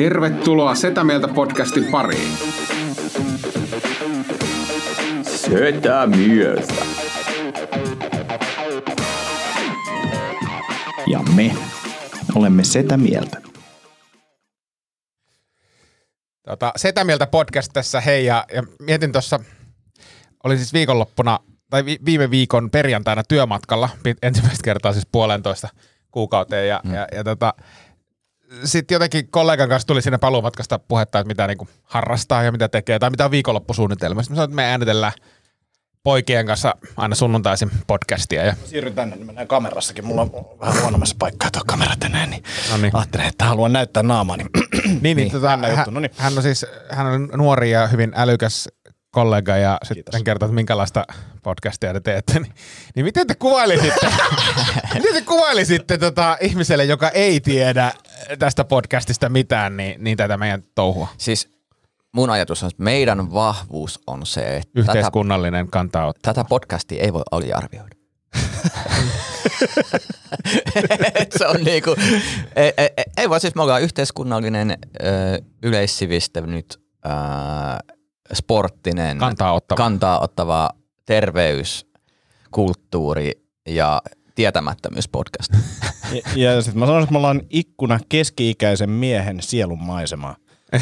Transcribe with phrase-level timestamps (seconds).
[0.00, 2.32] Tervetuloa Setä Mieltä podcastin pariin.
[5.22, 6.74] Setä mieltä.
[11.06, 11.54] Ja me
[12.34, 13.42] olemme Setä Mieltä.
[16.42, 19.40] Tota, Setä Mieltä podcast tässä, hei, ja, ja mietin tuossa,
[20.44, 21.38] oli siis viikonloppuna,
[21.70, 23.88] tai vi, viime viikon perjantaina työmatkalla,
[24.22, 25.68] ensimmäistä kertaa siis puolentoista
[26.10, 26.94] kuukauteen, ja, mm.
[26.94, 27.54] ja, ja tota,
[28.64, 32.98] sitten jotenkin kollegan kanssa tuli siinä paluumatkasta puhetta, että mitä niinku harrastaa ja mitä tekee,
[32.98, 34.22] tai mitä on viikonloppusuunnitelma.
[34.22, 35.12] Sitten mä sanoin, että me äänitellään
[36.02, 38.44] poikien kanssa aina sunnuntaisin podcastia.
[38.44, 38.54] Ja...
[38.64, 40.06] Siirryn tänne, niin mennään kamerassakin.
[40.06, 42.96] Mulla on vähän huonommassa paikkaa tuo kamera tänään, niin, No niin.
[42.96, 44.44] ajattelin, että haluan näyttää naamani.
[45.00, 46.10] Niin, niin, tota, jännä hän, juttu, no niin.
[46.16, 48.68] hän, on siis hän on nuori ja hyvin älykäs
[49.10, 51.04] kollega ja sitten kertoo, että minkälaista
[51.42, 52.40] podcastia te teette.
[52.40, 52.52] Niin,
[52.94, 54.06] niin miten te kuvailisitte,
[54.94, 57.92] miten te kuvailisitte tota, ihmiselle, joka ei tiedä
[58.38, 61.08] tästä podcastista mitään, niin, niin tätä meidän touhua?
[61.18, 61.48] Siis
[62.12, 66.34] mun ajatus on, että meidän vahvuus on se, että tätä, Yhteiskunnallinen kantaa ottaa.
[66.34, 67.94] tätä podcastia ei voi aliarvioida.
[71.38, 71.96] Se on niinku,
[72.56, 75.06] ei, ei, ei vaan siis me ollaan yhteiskunnallinen, ö,
[75.62, 77.10] yleissivistänyt, ö,
[78.34, 79.76] sporttinen, Kantaa ottava.
[79.76, 80.70] kantaa ottava
[81.06, 81.86] terveys,
[82.50, 83.32] kulttuuri
[83.68, 84.02] ja
[84.34, 85.50] tietämättömyyspodcast.
[86.36, 90.36] Ja, ja sitten mä sanoisin, että me ollaan ikkuna keski-ikäisen miehen sielun maisemaa.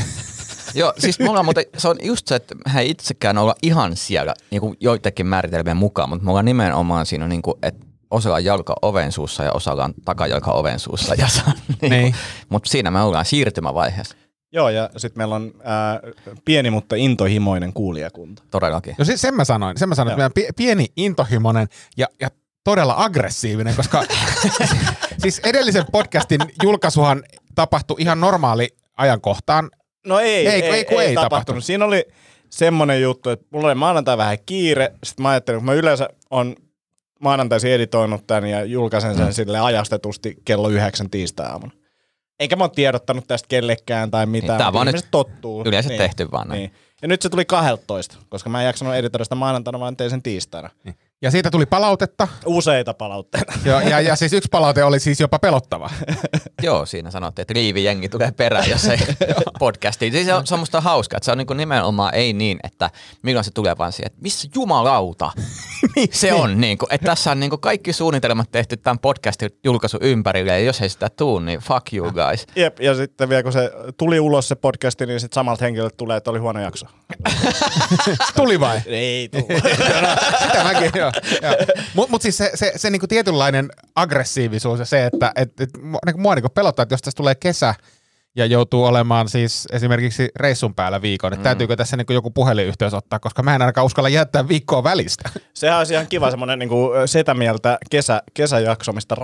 [0.74, 3.96] Joo, siis mulla on muuten, se on just se, että me ei itsekään olla ihan
[3.96, 8.36] siellä niin kuin joidenkin määritelmien mukaan, mutta me ollaan nimenomaan siinä, niin kuin, että osalla
[8.36, 11.14] on jalka oven suussa ja osalla on takajalka oven suussa.
[11.14, 12.02] Ja se on, niin Niin.
[12.12, 12.14] kuin,
[12.48, 14.16] mutta siinä me ollaan siirtymävaiheessa
[14.52, 16.00] Joo, ja sitten meillä on ää,
[16.44, 18.42] pieni, mutta intohimoinen kuulijakunta.
[18.50, 18.94] todellakin.
[18.98, 21.66] No siis sen mä sanoin, sen mä sanoin, että meidän pie- pieni, intohimoinen
[21.96, 22.28] ja, ja
[22.64, 24.04] todella aggressiivinen, koska
[25.22, 27.22] siis edellisen podcastin julkaisuhan
[27.54, 29.70] tapahtui ihan normaali ajankohtaan.
[30.06, 31.64] No ei, Ei, kun- ei, kun ei tapahtunut.
[31.64, 32.04] Siinä oli
[32.50, 36.56] semmoinen juttu, että mulla oli maanantai vähän kiire, sitten mä ajattelin, kun mä yleensä on
[37.20, 39.32] maanantaisin editoinut tämän ja julkaisen sen mm.
[39.32, 41.72] sille ajastetusti kello yhdeksän tiistai-aamuna.
[42.40, 44.50] Eikä mä oon tiedottanut tästä kellekään tai mitään.
[44.50, 45.62] Niin, tää vaan nyt tottuu.
[45.66, 46.48] yleensä tehty vaan.
[46.48, 46.72] Niin.
[47.02, 50.22] Ja nyt se tuli 12, koska mä en jaksanut editoida sitä maanantaina, vaan tein sen
[50.22, 50.70] tiistaina.
[51.22, 52.28] Ja siitä tuli palautetta.
[52.46, 53.52] Useita palautteita.
[53.64, 55.90] Ja, ja, ja siis yksi palaute oli siis jopa pelottava.
[56.62, 58.98] Joo, siinä sanottiin, että riivijengi tulee perään, jos ei
[59.58, 60.12] podcastiin.
[60.12, 62.90] Siis se on, se on musta hauskaa, että se on niin nimenomaan ei niin, että
[63.22, 65.30] milloin se tulee vaan siihen, että missä jumalauta
[66.10, 66.60] se on.
[66.60, 70.58] Niin kuin, että tässä on niin kuin kaikki suunnitelmat tehty tämän podcastin julkaisu ympärille, ja
[70.58, 72.46] jos ei sitä tuu, niin fuck you guys.
[72.56, 76.16] Jep, ja sitten vielä kun se tuli ulos se podcasti, niin sitten samalta henkilöltä tulee,
[76.16, 76.86] että oli huono jakso.
[78.36, 78.80] Tuli vai?
[78.86, 79.62] Ei tullut.
[80.46, 81.07] Sitä mäkin, joo.
[81.42, 81.54] Joo.
[81.94, 85.98] Mutta mut siis se, se, se niinku tietynlainen aggressiivisuus ja se, että et, et, mua,
[86.06, 87.74] niinku, mua niinku pelottaa, että jos tässä tulee kesä
[88.36, 91.44] ja joutuu olemaan siis esimerkiksi reissun päällä viikon, että mm.
[91.44, 95.30] täytyykö tässä niinku joku puhelinyhteys ottaa, koska mä en ainakaan uskalla jättää viikkoa välistä.
[95.54, 99.16] Sehän olisi ihan kiva semmoinen niin kuin setämieltä kesä, kesäjakso, mistä,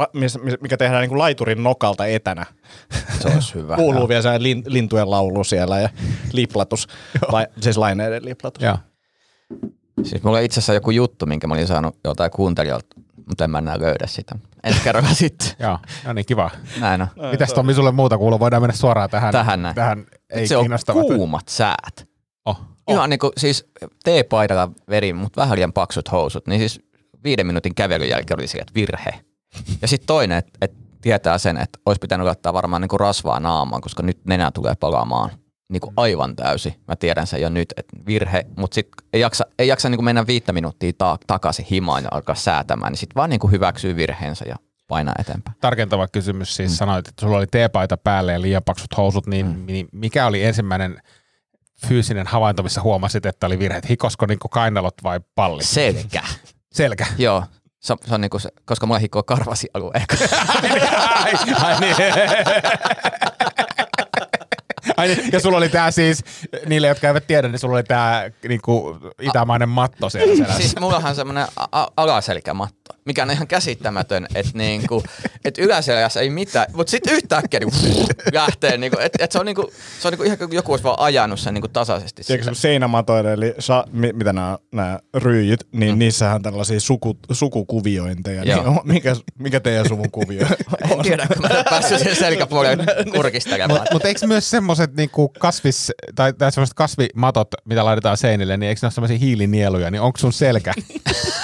[0.60, 2.46] mikä tehdään niin kuin laiturin nokalta etänä.
[3.22, 3.76] Se olisi hyvä.
[3.76, 5.88] Kuuluu vielä se lin, lintujen laulu siellä ja
[6.32, 6.86] liplatus,
[7.32, 8.62] Lai, siis laineiden liplatus.
[8.62, 8.78] Joo.
[10.02, 12.96] Siis mulla on itse asiassa joku juttu, minkä mä olin saanut joltain kuuntelijalta,
[13.28, 14.34] mutta en mä enää löydä sitä.
[14.64, 15.48] Ensi kerralla sitten.
[15.58, 16.50] Joo, no niin, kiva.
[16.80, 17.08] Näin on.
[17.30, 18.40] Mitäs Tommi sulle muuta kuuluu?
[18.40, 19.32] Voidaan mennä suoraan tähän.
[19.32, 19.74] Tähän näin.
[19.74, 20.66] Tähän ei se on
[21.16, 22.08] kuumat säät.
[22.44, 22.60] Oh.
[22.88, 23.66] Ihan niinku siis
[24.04, 26.46] T-paidalla veri, mutta vähän liian paksut housut.
[26.46, 26.80] Niin siis
[27.24, 29.20] viiden minuutin kävelyn jälkeen oli sille, että virhe.
[29.82, 33.82] Ja sitten toinen, että et tietää sen, että olisi pitänyt laittaa varmaan niinku rasvaa naamaan,
[33.82, 35.30] koska nyt nenä tulee palaamaan
[35.74, 36.74] niinku aivan täysi.
[36.88, 40.26] Mä tiedän sen jo nyt, että virhe, mutta sitten ei jaksa, ei jaksa niinku mennä
[40.26, 44.56] viittä minuuttia ta- takaisin himaan ja alkaa säätämään, niin sitten vaan niinku hyväksyy virheensä ja
[44.88, 45.56] painaa eteenpäin.
[45.60, 46.74] Tarkentava kysymys, siis mm.
[46.74, 49.66] sanoit, että sulla oli teepaita päälle ja liian paksut housut, niin, mm.
[49.66, 51.02] niin mikä oli ensimmäinen
[51.88, 53.88] fyysinen havainto, missä huomasit, että oli virheet?
[53.88, 55.66] Hikosko niin kainalot vai pallit?
[55.66, 56.22] Selkä.
[56.72, 57.06] Selkä.
[57.18, 57.44] Joo.
[57.80, 59.92] Se, se on niinku se, koska mulla hikoo karvasialue.
[61.24, 61.32] ai,
[61.62, 61.96] ai niin.
[64.96, 66.24] Ai niin, ja sulla oli tää siis,
[66.66, 70.56] niille jotka eivät tiedä, niin sulla oli tää niinku itämainen matto siellä selässä.
[70.56, 72.94] siis mullahan on semmonen a- alaselkämatto.
[73.04, 75.02] mikä on ihan käsittämätön, että niinku,
[75.44, 77.76] et yläselässä ei mitään, mutta sitten yhtäkkiä niinku,
[78.32, 79.70] lähtee, niinku, että et se on, niinku,
[80.00, 82.22] se on niinku ihan kuin joku olisi vaan ajanut sen niinku tasaisesti.
[82.22, 85.98] Tiedätkö, seinämatoille, eli sa, mi, mitä nämä, nämä ryijyt, niin mm.
[85.98, 88.44] niissähän on tällaisia suku, sukukuviointeja.
[88.44, 88.62] Joo.
[88.62, 90.46] Niin, on- mikä, mikä teidän suvun kuvio
[90.90, 92.78] En tiedä, kun mä en päässyt sen selkäpuolen
[93.12, 93.80] kurkistelemaan.
[93.80, 94.50] Mutta mut eikö myös
[94.84, 99.18] semmoiset niinku kasvis, tai, tai semmoiset kasvimatot, mitä laitetaan seinille, niin eikö ne ole semmoisia
[99.18, 100.74] hiilinieluja, niin onko sun selkä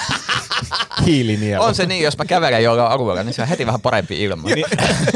[1.05, 1.63] hiilinielu?
[1.63, 4.47] On se niin, jos mä kävelen jollain alueella, niin se on heti vähän parempi ilma.
[4.47, 4.65] Niin,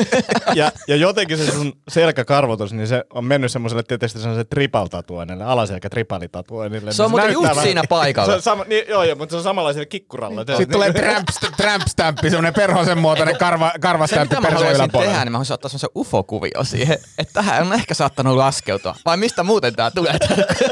[0.56, 5.90] ja, ja jotenkin se sun selkäkarvotus, niin se on mennyt semmoiselle tietysti semmoiselle tripal-tatuoinnille, alaselkä
[5.90, 6.94] tripalitatuoinnille.
[6.94, 8.30] Se on muuten just siinä paikalla.
[8.30, 10.46] Se on sama, niin, joo, joo, mutta se on samanlaiselle kikkuralle.
[10.48, 11.28] Sitten tulee tramp,
[11.58, 15.12] tramp stampi, semmoinen perhosen muotoinen karva, Se, karvastämppi perseen yläpuolella.
[15.12, 18.96] tehdä, niin mä haluaisin ottaa semmoisen ufo-kuvio siihen, että tähän on ehkä saattanut laskeutua.
[19.06, 20.18] Vai mistä muuten tää tulee?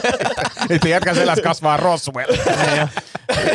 [0.70, 2.34] Nyt jätkä selässä kasvaa Roswell.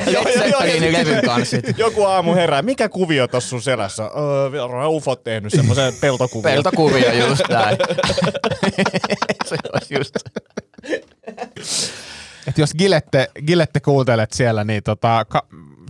[0.07, 1.57] Led Zeppelinin levyn kanssa.
[1.77, 4.03] Joku aamu herää, mikä kuvio tossa sun selässä?
[4.03, 6.53] Öö, on ufot tehnyt semmoisen peltokuvion.
[6.55, 7.77] Peltokuvio just näin.
[9.49, 10.15] se olisi just.
[12.49, 15.43] Et jos Gilette, Gilette kuuntelet siellä, niin tota, ka,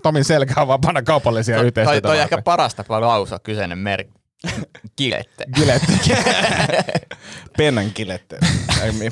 [0.03, 2.01] Tomin selkä on vapaana kaupallisia Toi, yhteistyötä.
[2.01, 2.23] toi varten.
[2.23, 4.19] ehkä parasta, kun lausua kyseinen merkki.
[4.97, 5.45] Kilette.
[5.55, 5.93] Gillette.
[7.59, 7.85] Pennan.
[8.83, 9.09] Ai, mi-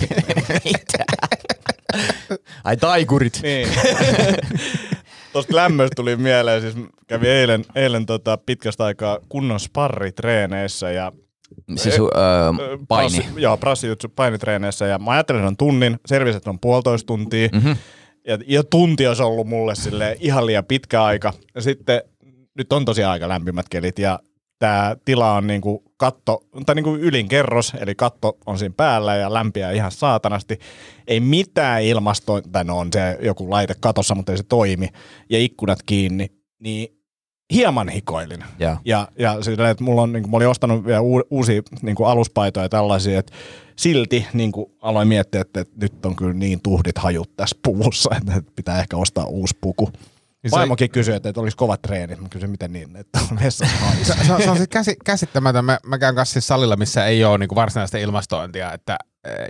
[0.65, 1.05] Mitä?
[2.65, 3.41] Ai taikurit.
[3.43, 3.69] niin.
[5.33, 6.75] Tuosta lämmöstä tuli mieleen, siis
[7.07, 11.13] kävin eilen, eilen tota pitkästä aikaa kunnon sparritreeneissä ja
[11.77, 12.09] Siis öö,
[12.89, 13.17] paini.
[13.17, 17.49] Prassi, joo, prassijutsu painitreeneissä ja mä ajattelin, että on tunnin, serviset on puolitoista tuntia.
[17.53, 17.77] Mm-hmm.
[18.27, 21.33] Ja, ja tunti olisi ollut mulle sille ihan liian pitkä aika.
[21.55, 22.03] Ja sitten
[22.59, 24.19] nyt on tosiaan aika lämpimät kelit ja
[24.59, 29.71] tämä tila on niinku katto, tai niinku ylinkerros, eli katto on siinä päällä ja lämpiää
[29.71, 30.59] ihan saatanasti.
[31.07, 34.89] Ei mitään ilmasto, tai no on se joku laite katossa, mutta ei se toimi,
[35.31, 36.97] ja ikkunat kiinni, niin
[37.55, 38.45] hieman hikoilin.
[38.59, 38.77] Joo.
[38.85, 41.97] Ja, ja silleen, että mulla on, niin kuin, mä olin ostanut vielä uu, uusia niin
[41.97, 43.33] kuin aluspaitoja ja tällaisia, että
[43.77, 48.11] silti niin kuin, aloin miettiä, että, että nyt on kyllä niin tuhdit hajut tässä puvussa,
[48.17, 49.91] että pitää ehkä ostaa uusi puku.
[50.43, 52.21] Niin se- Vaimokin kysyi, että, että olisi kovat treenit.
[52.21, 54.25] Mä kysyin, miten niin, että on vessassa haisee.
[54.25, 55.65] se, on, se on siis käsi, käsittämätön.
[55.65, 58.73] Mä, mä käyn kanssa siis salilla, missä ei ole niinku varsinaista ilmastointia.
[58.73, 58.99] Että,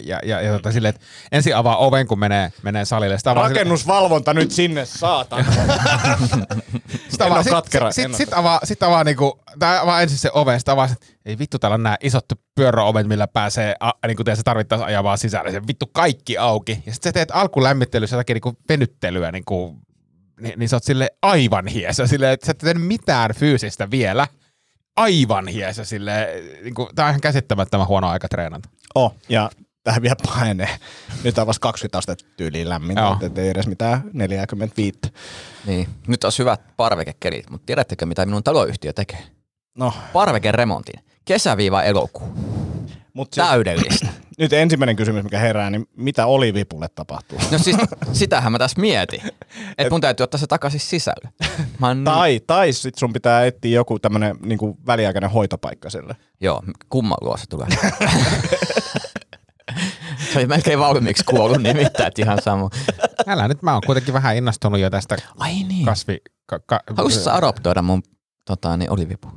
[0.00, 3.18] ja, ja, ja tota, silleen, että ensin avaa oven, kun menee, menee salille.
[3.18, 5.44] Sitä Rakennusvalvonta nyt sinne, saatana.
[7.08, 10.30] Sitä avaa, sit, katkera, sit, sit, sit avaa, sit avaa, niinku, tää avaa ensin se
[10.34, 10.88] oven, sit avaa,
[11.24, 12.24] ei vittu, täällä on nämä isot
[12.54, 15.50] pyöröovet, millä pääsee, a, niinku se tarvittaessa ajaa vaan sisälle.
[15.50, 16.82] Se vittu kaikki auki.
[16.86, 19.78] Ja sit sä teet alkulämmittelyssä jotakin niinku venyttelyä, niinku,
[20.40, 24.26] niin, niin sä oot sille aivan hiessä, sille, että sä et tehnyt mitään fyysistä vielä.
[24.96, 26.28] Aivan hiessä, sille,
[26.62, 28.68] niinku, tää on ihan käsittämättömän huono aika treenata.
[28.94, 29.50] oh, ja
[29.84, 30.78] tähän vielä pahenee.
[31.24, 33.16] Nyt on vasta 20 astetta tyyliin lämmin, Joo.
[33.22, 34.98] että ei edes mitään 45.
[35.66, 35.88] Niin.
[36.06, 39.22] Nyt on hyvät parvekekelit, mutta tiedättekö mitä minun taloyhtiö tekee?
[39.78, 41.00] No, Parvekeremontin.
[41.24, 42.28] Kesäviiva-elokuu.
[43.12, 44.06] mutta siis, Täydellistä.
[44.38, 47.38] Nyt ensimmäinen kysymys, mikä herää, niin mitä oli vipulle tapahtuu?
[47.50, 47.76] No siis
[48.12, 49.20] sitähän mä tässä mietin.
[49.78, 51.28] Että mun täytyy ottaa se takaisin sisälle.
[51.78, 56.16] Mä oon, Tai, tai sit sun pitää etsiä joku tämmönen niinku väliaikainen hoitopaikka sille.
[56.40, 57.68] Joo, kumman luo se tulee.
[60.32, 62.70] se oli melkein valmiiksi kuollut nimittäin, että ihan sama.
[63.26, 65.84] Älä nyt, mä oon kuitenkin vähän innostunut jo tästä Ai niin.
[65.84, 66.18] kasvi...
[66.46, 68.02] Ka, ka, Haluaisitko sä adoptoida mun
[68.44, 69.28] tota, niin olivipu?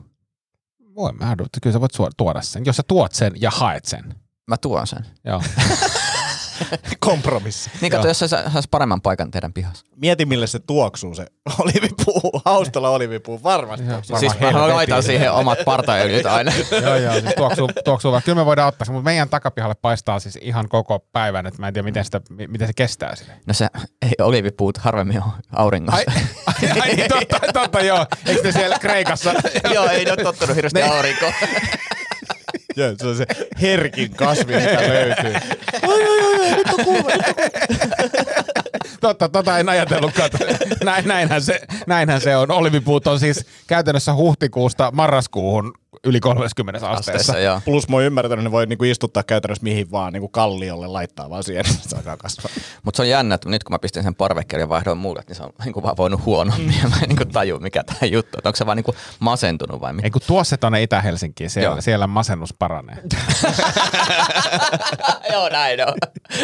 [0.96, 1.60] Voi mä adoptoida.
[1.64, 2.66] Kyllä sä voit tuoda sen.
[2.66, 4.16] Jos sä tuot sen ja haet sen.
[4.50, 5.06] Mä tuon sen.
[5.26, 5.42] Joo.
[7.00, 7.70] Kompromissi.
[7.82, 9.86] Niin kato, jos sä sais paremman paikan teidän pihassa.
[9.96, 11.26] Mieti, mille se tuoksuu se
[11.60, 12.32] olivipuu.
[12.46, 13.86] Haustalla olivipuu, varmasti.
[13.86, 16.52] Joo, varmaan Siis mä laitan siihen omat partaöljyt aina.
[16.84, 18.24] joo, joo, siis tuoksuu, tuoksuu vaan.
[18.24, 21.68] Kyllä me voidaan ottaa se, mutta meidän takapihalle paistaa siis ihan koko päivän, että mä
[21.68, 23.34] en tiedä, miten, sitä, mi- miten se kestää sille.
[23.48, 23.68] No se
[24.02, 25.98] ei olivipuut harvemmin ole auringossa.
[25.98, 26.06] Ai,
[26.46, 28.06] ai, ai niin, totta, totta, joo.
[28.26, 29.34] Eikö ne siellä Kreikassa?
[29.74, 31.34] Joo, ei ne ole tottunut hirveästi aurinkoon.
[32.76, 33.26] Joo, se on se
[33.62, 35.34] herkin kasvi, mitä löytyy.
[39.02, 40.30] Totta, tota en ajatellutkaan.
[40.84, 42.52] Näin, näinhän, se, näinhän se on.
[42.52, 47.12] Olivipuut on siis käytännössä huhtikuusta marraskuuhun yli 30 asteessa.
[47.12, 47.62] Asteessa, joo.
[47.66, 51.30] Plus mä oon ymmärtänyt, että ne voi niinku istuttaa käytännössä mihin vaan, niinku kalliolle laittaa
[51.30, 52.52] vaan siihen, niin se alkaa kasvaa.
[52.84, 55.36] Mutta se on jännä, että nyt kun mä pistin sen parvekkeelle ja vaihdoin mulle, niin
[55.36, 58.38] se on niin kuin vaan voinut huonommin ja mä en niin taju, mikä tämä juttu
[58.38, 58.42] on.
[58.48, 60.10] Onko se vaan niin kuin masentunut vai Ei mitä?
[60.10, 61.82] kun tuo se tonne Itä-Helsinkiin, siellä, Joo.
[61.82, 62.98] siellä masennus paranee.
[65.34, 65.94] Joo, näin on.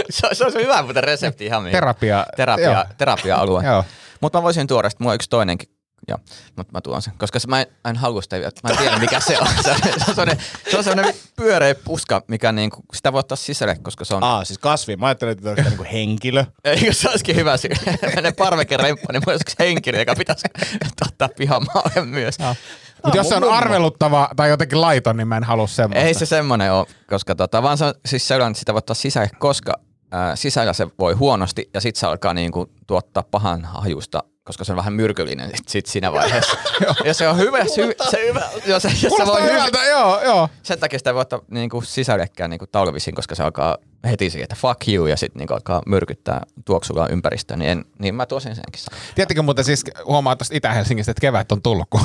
[0.10, 1.74] Se on, se on se hyvä muuten resepti ihan mihin.
[1.74, 2.26] Terapia.
[2.38, 3.64] Terapia, terapia-alue.
[3.64, 3.84] Joo.
[4.22, 5.70] Mutta mä voisin tuoda, että mulla on yksi toinenkin
[6.08, 6.18] Joo,
[6.56, 7.14] mutta mä tuon sen.
[7.18, 8.52] Koska se, mä en, en halua sitä vielä.
[8.64, 9.48] Mä en tiedä mikä se on.
[9.64, 10.38] Se on, se on, sellainen,
[10.72, 14.24] se on sellainen pyöreä puska, mikä niinku, sitä voi ottaa sisälle, koska se on...
[14.24, 14.96] Aa, siis kasvi.
[14.96, 16.46] Mä ajattelin, että tämä niinku henkilö.
[16.64, 17.70] Eikö se olisikin hyvä se
[18.16, 20.44] menee parvekeremppa, niin mulla olisi henkilö, joka pitäisi
[21.08, 22.40] ottaa pihamaalle myös.
[22.40, 22.56] No.
[23.04, 26.08] Mutta jos se on arveluttava tai jotenkin laiton, niin mä en halua semmoista.
[26.08, 28.94] Ei se semmoinen ole, koska tota, vaan se on siis sellainen, että sitä voi ottaa
[28.94, 29.74] sisälle, koska
[30.12, 34.72] ää, sisällä se voi huonosti ja sitten se alkaa niinku tuottaa pahan hajusta koska se
[34.72, 36.58] on vähän myrkyllinen sit, sit siinä vaiheessa.
[37.06, 38.28] ja se on hyvä, sy- se,
[38.66, 40.50] jos, jos se Kuulostaa voi hyvältä, joo, joo.
[40.64, 43.78] sen takia sitä ei voi ottaa niinku sisällekään niinku talvisin, koska se alkaa
[44.10, 48.16] heti siihen, että fuck you, ja sitten niinku alkaa myrkyttää tuoksulla ympäristöä, niin, en, niin
[48.16, 48.82] mä tuosin senkin.
[49.16, 52.02] Tiedättekö muuten siis, huomaa tuosta Itä-Helsingistä, että kevät on tullut, kun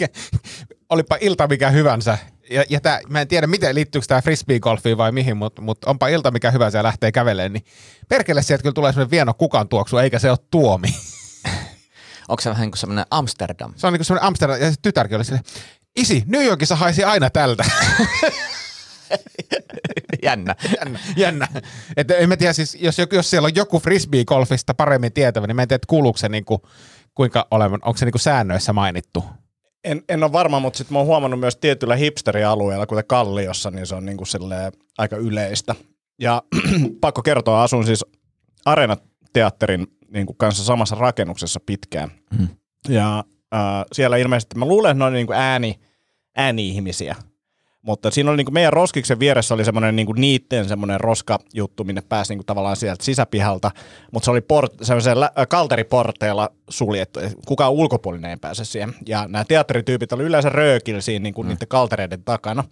[0.90, 2.18] olipa ilta mikä hyvänsä.
[2.50, 6.08] Ja, ja tää, mä en tiedä, miten liittyykö tämä frisbee-golfiin vai mihin, mutta mut onpa
[6.08, 7.64] ilta mikä hyvänsä ja lähtee kävelemään, niin
[8.08, 10.88] perkele sieltä kyllä tulee semmoinen vieno kukan tuoksu, eikä se ole tuomi.
[12.28, 13.72] Onko se vähän kuin semmoinen Amsterdam?
[13.76, 15.44] Se on niin kuin semmoinen Amsterdam, ja se tytärkin oli silleen,
[15.96, 17.64] isi, New Yorkissa haisi aina tältä.
[20.22, 20.54] Jännä.
[20.80, 20.98] jännä.
[21.16, 21.48] jännä.
[21.96, 25.62] Että en mä tiedä, siis, jos, jos siellä on joku frisbee-golfista paremmin tietävä, niin mä
[25.62, 26.62] en tiedä, että kuuluuko se niin kuin,
[27.14, 29.24] kuinka olevan, onko se niin kuin säännöissä mainittu.
[29.84, 33.86] En, en ole varma, mutta sitten mä oon huomannut myös tietyllä hipsterialueella, kuten Kalliossa, niin
[33.86, 34.24] se on niinku
[34.98, 35.74] aika yleistä.
[36.20, 36.42] Ja
[37.00, 38.04] pakko kertoa, asun siis
[40.08, 42.10] Arena-teatterin niinku kanssa samassa rakennuksessa pitkään.
[42.38, 42.48] Mm.
[42.88, 43.24] Ja
[43.54, 45.78] äh, siellä ilmeisesti, mä luulen, että ne on niinku ääni,
[46.36, 47.16] ääni-ihmisiä.
[47.82, 52.32] Mutta siinä oli niinku meidän roskiksen vieressä oli semmoinen niinku niitten semmoinen roskajuttu, minne pääsi
[52.32, 53.70] niinku tavallaan sieltä sisäpihalta,
[54.12, 58.94] mutta se oli port, semmoisen lä- kalteriporteilla suljettu, et kukaan ulkopuolinen ei pääse siihen.
[59.06, 61.48] Ja nämä teatterityypit oli yleensä röökillä siinä niinku mm.
[61.48, 62.64] niiden kaltereiden takana.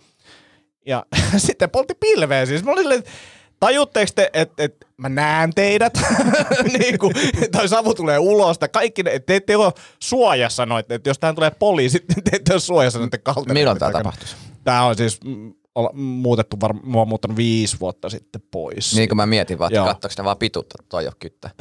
[0.86, 1.06] Ja
[1.46, 2.64] sitten poltti pilveä siis.
[2.64, 3.10] Mä olin silleen, että
[3.60, 5.92] tajutteko te, että et, mä näen teidät,
[6.78, 7.14] niin kuin,
[7.52, 11.34] tai savu tulee ulos, tai kaikki, ne, te ette ole suojassa noita, että jos tähän
[11.34, 14.36] tulee poliisi, te ette ole suojassa noiden kaltereiden Milloin tämä tapahtuisi?
[14.64, 18.96] Tämä on siis mm, olla- muutettu, var, mä oon muuttanut viisi vuotta sitten pois.
[18.96, 19.86] Niin kuin mä mietin vaan, että Joo.
[19.86, 21.50] katsoiko ne vaan pituutta, toi on kyttä.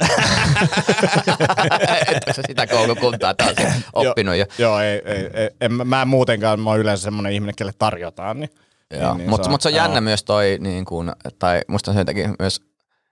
[2.14, 3.54] että se sitä koulukuntaa taas
[3.92, 4.44] oppinut jo.
[4.58, 7.72] Joo, ei, ei, ei, en, mä- mä en muutenkaan, mä oon yleensä semmoinen ihminen, kelle
[7.78, 8.40] tarjotaan.
[8.40, 8.50] Niin,
[8.90, 12.34] Joo, niin, niin mutta mut se on jännä myös toi, niin kun, tai musta jotenkin
[12.38, 12.60] myös,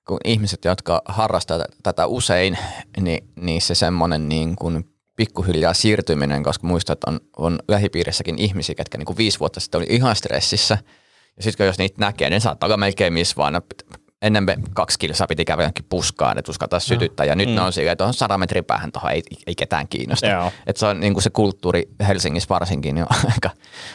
[0.09, 2.59] kun ihmiset, jotka harrastaa tä- tätä usein,
[3.01, 4.85] niin, niin se semmoinen niin kun
[5.17, 9.79] pikkuhiljaa siirtyminen, koska muistan, että on, on lähipiirissäkin ihmisiä, ketkä niin kuin viisi vuotta sitten
[9.79, 10.79] oli ihan stressissä,
[11.37, 13.61] ja sitten jos niitä näkee, niin saattaa olla melkein missä vaan,
[14.25, 17.55] ennen me kaksi kilsaa piti kävellä jonnekin puskaan, että uskaltaa sytyttää, ja nyt mm.
[17.55, 20.27] ne on silleen, että on sadan metrin päähän tuohon, ei, ei ketään kiinnosta.
[20.27, 20.53] Joo.
[20.67, 23.51] Että se on niin kuin se kulttuuri Helsingissä varsinkin, niin on aika,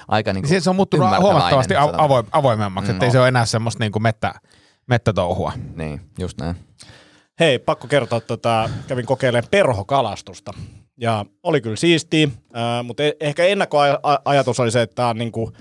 [0.08, 2.00] aika niin kuin Siis se on muuttunut huomattavasti sanotaan.
[2.00, 3.12] avo, avoim, avoimemmaksi, että ei No.
[3.12, 4.34] se ole enää semmoista niin kuin mettä,
[4.88, 5.54] mettätouhua.
[5.76, 6.56] Niin, just näin.
[7.40, 10.54] Hei, pakko kertoa, tota, kävin kokeilemaan perhokalastusta.
[10.98, 15.52] Ja oli kyllä siistiä, äh, mutta e- ehkä ennakkoajatus oli se, että tämä on niinku,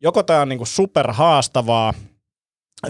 [0.00, 2.15] joko tämä on niinku super haastavaa, että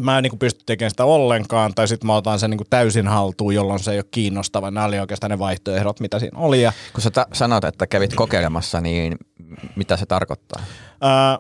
[0.01, 3.55] mä en niinku pysty tekemään sitä ollenkaan, tai sitten mä otan sen niinku täysin haltuun,
[3.55, 4.71] jolloin se ei ole kiinnostava.
[4.71, 6.63] Nämä oli oikeastaan ne vaihtoehdot, mitä siinä oli.
[6.63, 9.17] Ja, Kun sä ta- sanot, että kävit kokeilemassa, niin
[9.77, 10.63] mitä se tarkoittaa?
[11.01, 11.39] ää,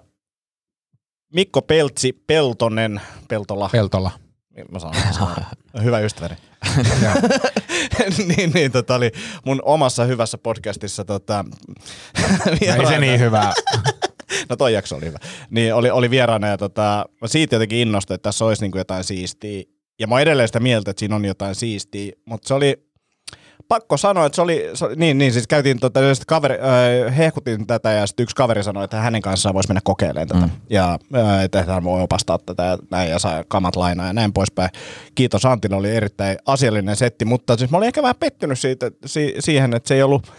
[1.34, 3.70] Mikko Peltsi, Peltonen, Peltola,
[4.72, 5.36] mä sanon, mä sanon.
[5.84, 6.36] hyvä ystäväni.
[8.36, 9.12] niin, niin tota oli
[9.44, 11.44] mun omassa hyvässä podcastissa tota,
[12.60, 13.52] Ei se niin hyvää.
[14.48, 15.18] No toi jakso oli hyvä.
[15.50, 19.04] Niin oli, oli vieraana ja tota, mä siitä jotenkin innostuin, että tässä olisi niinku jotain
[19.04, 19.62] siistiä.
[19.98, 22.86] Ja mä oon edelleen sitä mieltä, että siinä on jotain siistiä, mutta se oli,
[23.68, 27.66] pakko sanoa, että se oli, se oli niin, niin siis käytiin, tota, kaveri, äh, hehkutin
[27.66, 30.46] tätä ja sitten yksi kaveri sanoi, että hänen kanssaan voisi mennä kokeilemaan tätä.
[30.46, 30.50] Mm.
[30.70, 34.32] Ja äh, että hän voi opastaa tätä ja näin ja saa kamat lainaa ja näin
[34.32, 34.70] poispäin.
[35.14, 39.34] Kiitos Antin, oli erittäin asiallinen setti, mutta siis mä olin ehkä vähän pettynyt siitä, si-
[39.38, 40.32] siihen, että se ei ollut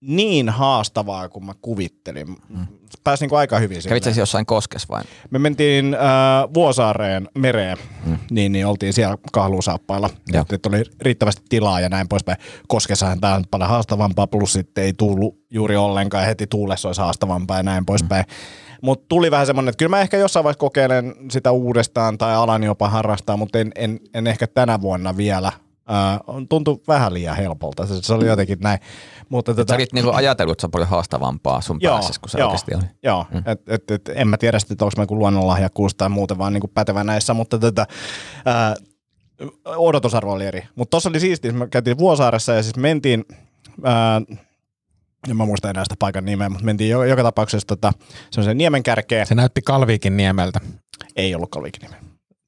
[0.00, 2.28] niin haastavaa kuin mä kuvittelin.
[2.28, 2.66] Mm.
[3.04, 4.00] Pääsi niinku aika hyvin sinne.
[4.14, 5.02] sä jossain koskes vai?
[5.30, 6.00] Me mentiin äh,
[6.54, 8.18] Vuosaareen mereen, mm.
[8.30, 9.16] niin, niin oltiin siellä.
[10.40, 12.38] Että, että oli riittävästi tilaa ja näin poispäin.
[12.68, 16.24] Koskessahan tämä on paljon haastavampaa, plus sitten ei tullut juuri ollenkaan.
[16.24, 18.24] Heti tuulessa olisi haastavampaa ja näin poispäin.
[18.28, 18.76] Mm.
[18.82, 22.62] Mutta tuli vähän semmoinen, että kyllä mä ehkä jossain vaiheessa kokeilen sitä uudestaan tai alan
[22.62, 25.52] jopa harrastaa, mutta en, en, en ehkä tänä vuonna vielä.
[25.90, 28.78] Äh, tuntui vähän liian helpolta, se, se oli jotenkin näin.
[29.28, 32.74] Mutta Sä olit niinku ajatellut, että se on paljon haastavampaa sun päässä, kun se oikeasti
[32.74, 32.82] oli.
[33.02, 33.42] Joo, mm.
[33.46, 36.52] et, et, et, en mä tiedä sitten, että onko mä joku luonnonlahjakkuus tai muuten vaan
[36.52, 37.86] niinku pätevä näissä, mutta tätä,
[38.44, 38.74] ää,
[39.66, 40.62] odotusarvo oli eri.
[40.74, 43.24] Mutta tuossa oli siistiä, me käytiin Vuosaaressa ja siis mentiin,
[43.84, 44.22] ää,
[45.28, 47.92] en mä muista enää sitä paikan nimeä, mutta mentiin jo, joka tapauksessa tota,
[48.30, 49.26] semmoiseen niemen kärkeen.
[49.26, 50.60] Se näytti Kalviikin niemeltä.
[51.16, 51.96] Ei ollut Kalvikin nime.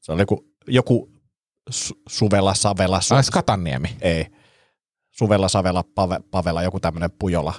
[0.00, 1.10] Se oli joku, joku
[1.70, 3.88] su- Suvela, Savela, su- Ai Skatanniemi.
[4.00, 4.26] ei.
[5.10, 7.54] Suvella, Savela, Pave, Pavela, joku tämmöinen pujola.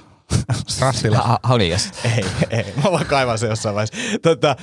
[0.79, 1.17] Rassila.
[1.17, 1.91] Ha- Halias.
[2.17, 4.19] ei, ei, mä vaan kaivan se jossain vaiheessa.
[4.21, 4.55] Tota,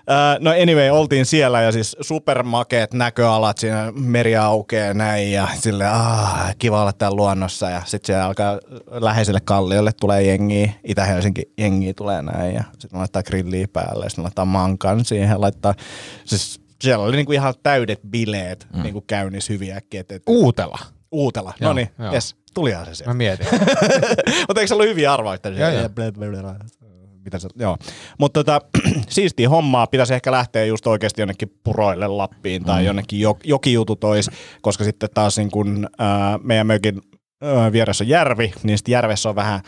[0.00, 5.86] Uh, no anyway, oltiin siellä ja siis supermakeet näköalat, siinä meri aukeaa näin ja sille
[5.86, 8.58] ah, kiva olla täällä luonnossa ja sitten siellä alkaa
[8.90, 14.24] läheiselle kalliolle tulee jengi, Itä-Helsinki jengi tulee näin ja sitten laittaa grilliä päälle ja sitten
[14.24, 15.74] laittaa mankan siihen laittaa,
[16.24, 18.82] siis siellä oli niinku ihan täydet bileet mm.
[18.82, 20.00] niinku käynnissä hyviä äkkiä.
[20.00, 20.78] Et, et, Uutela.
[21.12, 23.10] Uutela, Joo, no niin, jes, tulihan se sieltä.
[23.10, 23.46] Mä mietin.
[24.48, 25.12] Mutta eikö se ollut hyviä
[26.82, 27.00] joo.
[27.24, 27.76] Mitä se, joo.
[28.18, 28.60] Mutta tota,
[29.08, 29.86] siistiä hommaa.
[29.86, 34.30] Pitäisi ehkä lähteä just oikeasti jonnekin puroille Lappiin tai jonnekin jo, jokijutut ois,
[34.62, 37.02] koska sitten taas niin kun, ää, meidän mökin
[37.42, 39.60] ää, vieressä on järvi, niin sitten järvessä on vähän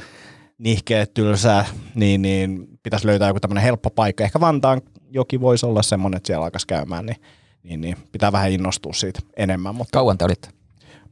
[0.58, 1.64] nihkeä, tylsää,
[1.94, 4.24] niin, niin pitäisi löytää joku tämmöinen helppo paikka.
[4.24, 7.16] Ehkä Vantaan joki voisi olla semmoinen, että siellä alkaisi käymään, niin,
[7.62, 9.74] niin, niin pitää vähän innostua siitä enemmän.
[9.74, 10.48] Mutta Kauan te olitte?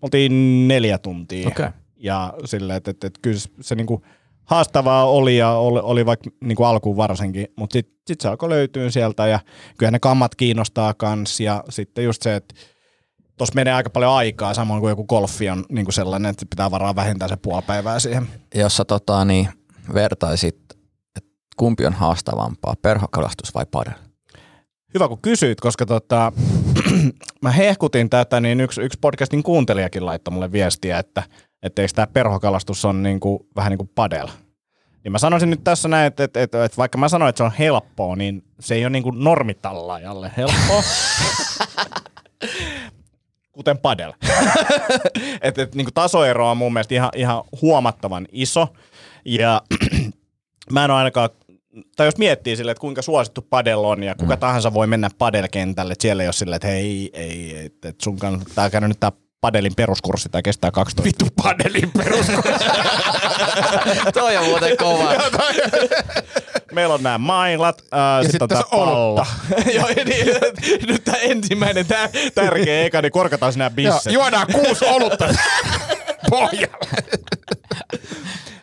[0.03, 1.49] oltiin neljä tuntia.
[1.49, 1.69] Okei.
[1.97, 4.03] Ja silleen, että, että, että kyllä se niinku
[4.45, 8.91] haastavaa oli ja oli, oli vaikka niinku alkuun varsinkin, mutta sitten sit se alkoi löytyä
[8.91, 9.41] sieltä ja
[9.79, 12.55] kyllä ne kammat kiinnostaa kans ja sitten just se, että
[13.39, 16.97] tuossa menee aika paljon aikaa, samoin kuin joku golfi on niinku sellainen, että pitää varaa
[16.97, 18.27] vähintään se puoli päivää siihen.
[18.55, 19.49] Jos sä tota, niin,
[19.95, 20.59] vertaisit,
[21.61, 23.93] kumpi on haastavampaa, perhokalastus vai padel?
[24.95, 26.33] Hyvä kun kysyit, koska tota,
[27.43, 31.23] mä hehkutin tätä, niin yksi, yksi podcastin kuuntelijakin laittoi mulle viestiä, että
[31.63, 34.29] eikö tämä perhokalastus on niinku, vähän niin kuin padel.
[35.05, 37.45] Niin mä sanoisin nyt tässä näin, että, että, että, että vaikka mä sanoin, että se
[37.45, 40.83] on helppoa, niin se ei ole niin kuin normitallaajalle helppoa.
[43.53, 44.13] Kuten padel.
[45.43, 48.69] että et, niin kuin tasoero on mun mielestä ihan, ihan huomattavan iso.
[49.25, 49.63] Ja
[50.73, 51.31] mä en ole ainakaan
[51.97, 54.41] tai jos miettii sille, että kuinka suosittu padel on ja kuka mm.
[54.41, 58.19] tahansa voi mennä padelkentälle, että siellä ei ole silleen, että hei, ei, että et sun
[58.19, 61.05] kannattaa käydä nyt tää padelin peruskurssi, tai kestää 12.
[61.05, 62.65] Vittu padelin peruskurssi.
[64.13, 65.13] Toi on muuten kova.
[66.73, 69.07] Meillä on nämä mailat, äh, sitten sit on tää on pallo.
[69.07, 69.27] olutta.
[69.77, 70.27] Joo, ja niin,
[70.87, 74.13] nyt tämä ensimmäinen tää, tärkeä eka, niin korkataan nämä bisset.
[74.13, 75.35] juodaan kuusi olutta
[76.31, 76.87] pohjalla.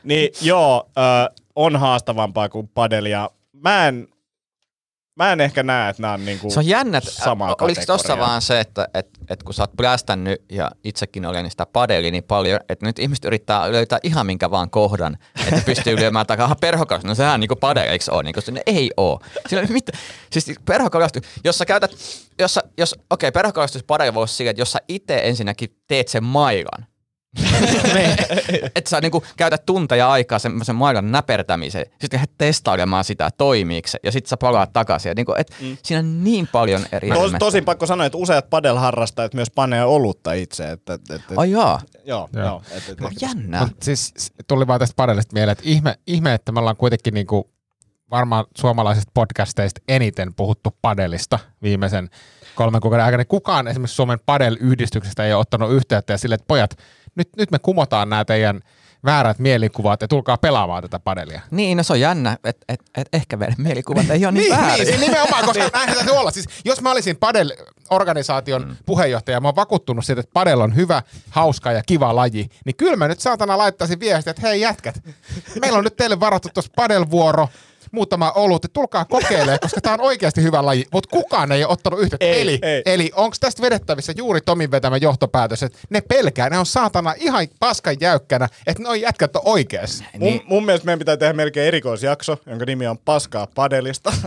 [0.04, 4.08] Niin joo, äh, on haastavampaa kuin padel ja mä en,
[5.16, 7.02] mä en ehkä näe, että nämä on niinku Se on jännä,
[7.62, 8.28] oliko tossa kategoriaa.
[8.28, 12.24] vaan se, että et, et kun sä oot plästännyt ja itsekin olen sitä padelia niin
[12.24, 17.08] paljon, että nyt ihmiset yrittää löytää ihan minkä vaan kohdan, että pystyy lyömään takaa perhokalastus.
[17.08, 18.24] No sehän on niinku padel, eikö se ole?
[18.24, 19.20] Niinku, se ei oo.
[19.48, 20.00] Sillä ei mitään.
[20.32, 21.92] Siis perhokalastus, jos sä käytät,
[22.40, 26.08] jos, sä, jos okei, okay, perhokalastus padel voisi sillä, että jos sä itse ensinnäkin teet
[26.08, 26.86] sen mailan,
[28.76, 34.00] että sä niinku käytät tunteja aikaa semmoisen mailan näpertämiseen, sitten lähdet testailemaan sitä, toimiiko se,
[34.04, 35.10] ja sitten sä palaat takaisin.
[35.10, 35.78] Ja niinku, et mm.
[35.84, 37.40] Siinä on niin paljon eri Tos, elementtejä.
[37.40, 40.72] tosin pakko sanoa, että useat padelharrastajat myös panee olutta itse.
[40.72, 42.46] Että, että, että, Ai jaa, joo, Joo.
[42.46, 42.62] joo.
[42.72, 43.62] Että, että, no, että, jännää.
[43.62, 44.14] Mut siis
[44.48, 47.50] tuli vaan tästä padelista mieleen, että ihme, ihme, että me ollaan kuitenkin niinku
[48.12, 52.10] varmaan suomalaisista podcasteista eniten puhuttu padelista viimeisen
[52.56, 53.26] kolmen kuukauden aikana.
[53.26, 56.78] Kukaan esimerkiksi Suomen padel-yhdistyksestä ei ole ottanut yhteyttä ja silleen, että pojat,
[57.18, 58.62] nyt, nyt me kumotaan nämä teidän
[59.06, 61.42] väärät mielikuvat ja tulkaa pelaamaan tätä padelia.
[61.52, 64.62] Niin, no se on jännä, että et, et ehkä meidän mielikuvat ei ole niin, Niin,
[64.62, 64.88] väärin.
[64.88, 66.32] niin, nimenomaan, koska näinhän täytyy olla.
[66.32, 68.76] Siis, jos mä olisin Padel-organisaation mm.
[68.86, 72.76] puheenjohtaja ja mä oon vakuuttunut siitä, että Padel on hyvä, hauska ja kiva laji, niin
[72.76, 75.04] kyllä mä nyt saatana laittaisin viestiä, että hei jätkät,
[75.62, 77.50] meillä on nyt teille varattu tuossa Padel-vuoro,
[77.98, 81.74] muutama olut, että tulkaa kokeilemaan, koska tämä on oikeasti hyvä laji, mutta kukaan ei ole
[81.74, 82.26] ottanut yhteyttä.
[82.26, 82.82] Ei, eli ei.
[82.86, 87.48] eli onko tästä vedettävissä juuri Tomin vetämä johtopäätös, että ne pelkää, ne on saatana ihan
[87.60, 90.04] paskan jäykkänä, että noi jätkät on oikeassa.
[90.20, 94.14] Mun, mun mielestä meidän pitää tehdä melkein erikoisjakso, jonka nimi on Paskaa padelista.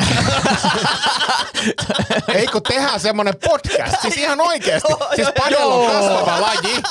[2.35, 4.93] Ei kun tehdään semmonen podcast, siis ihan oikeesti.
[5.17, 6.83] Siis padel on kasvava laji.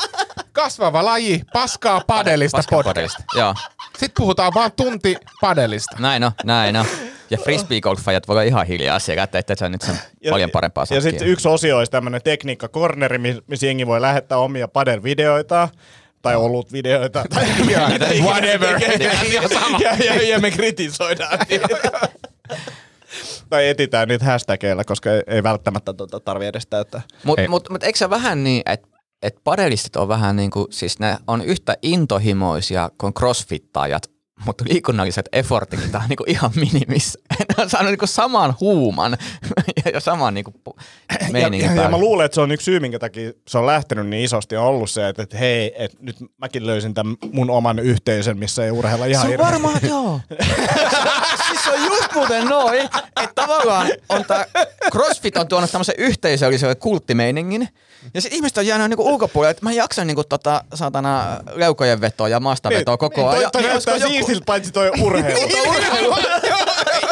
[0.52, 2.94] Kasvava laji, paskaa padelista Paskan podcast.
[2.96, 3.24] padelista.
[3.36, 3.54] Joo,
[3.86, 5.96] Sitten puhutaan vaan tunti padelista.
[6.00, 6.86] näin on, näin on.
[7.30, 10.86] Ja frisbee-golfajat voi olla ihan hiljaa siellä, että ette sä nyt sen paljon parempaa Ja
[10.86, 11.02] sakkia.
[11.02, 15.70] sitten yksi osio olisi tämmöinen tekniikka-corneri, mi- missä jengi voi lähettää omia padel-videoita
[16.22, 17.24] tai olut-videoita.
[17.30, 17.46] Tai
[18.26, 18.82] Whatever.
[19.80, 21.40] ja, ja, ja, me kritisoidaan
[23.50, 27.02] tai etitään niitä hashtageilla, koska ei, välttämättä tota tarvi edes täyttää.
[27.24, 28.88] Mutta mut, mut eikö se vähän niin, että
[29.24, 34.04] et padelistit on vähän niin kuin, siis ne on yhtä intohimoisia kuin crossfittaajat,
[34.46, 37.20] mutta liikunnalliset effortitkin on niinku ihan minimissä.
[37.40, 39.18] Ne on saanut niinku saman huuman
[39.86, 41.92] ja, ja saman niinku Ja, meiningin ja, ja päälle.
[41.92, 44.66] mä luulen, että se on yksi syy, minkä takia se on lähtenyt niin isosti, on
[44.66, 48.72] ollut se, että, että hei, että nyt mäkin löysin tämän mun oman yhteisön, missä ei
[48.72, 49.54] urheilla ihan Se on hirveästi.
[49.64, 50.20] varmaan, joo.
[51.48, 52.82] siis se on just muuten noin,
[53.22, 54.46] että tavallaan on tää
[54.92, 57.70] CrossFit on tuonut tämmöisen yhteisöllisen kulttimeiningin.
[58.14, 62.02] Ja sitten ihmiset on jäänyt niinku ulkopuolelle, että mä en jaksa niinku tota, saatana leukojen
[62.02, 63.42] vetoa ja maastavetoa koko ajan.
[63.42, 66.18] Toi, toi Ja näyttää olisiko siistiltä, paitsi toi urheilu.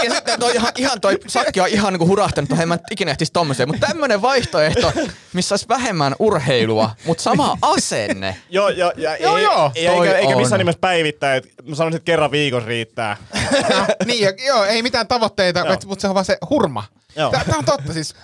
[0.04, 2.80] ja sitten toi ihan, ihan toi sakki on ihan niinku hurahtanut, että hei mä en
[2.92, 3.70] ikinä ehtisi tommoseen.
[3.70, 4.92] Mutta tämmönen vaihtoehto,
[5.34, 8.36] missä olisi vähemmän urheilua, mutta sama asenne.
[8.50, 9.72] Joo, joo, ja Joo, ei, joo.
[9.76, 10.38] ei, eikä, eikä on.
[10.42, 11.38] missään nimessä päivittäin.
[11.38, 13.18] että Mä sanoisin, että kerran viikossa riittää.
[14.06, 16.84] niin, ja, joo, ei mitään tavoitteita, mutta se on vaan se hurma.
[17.16, 18.16] Tämä on totta, siis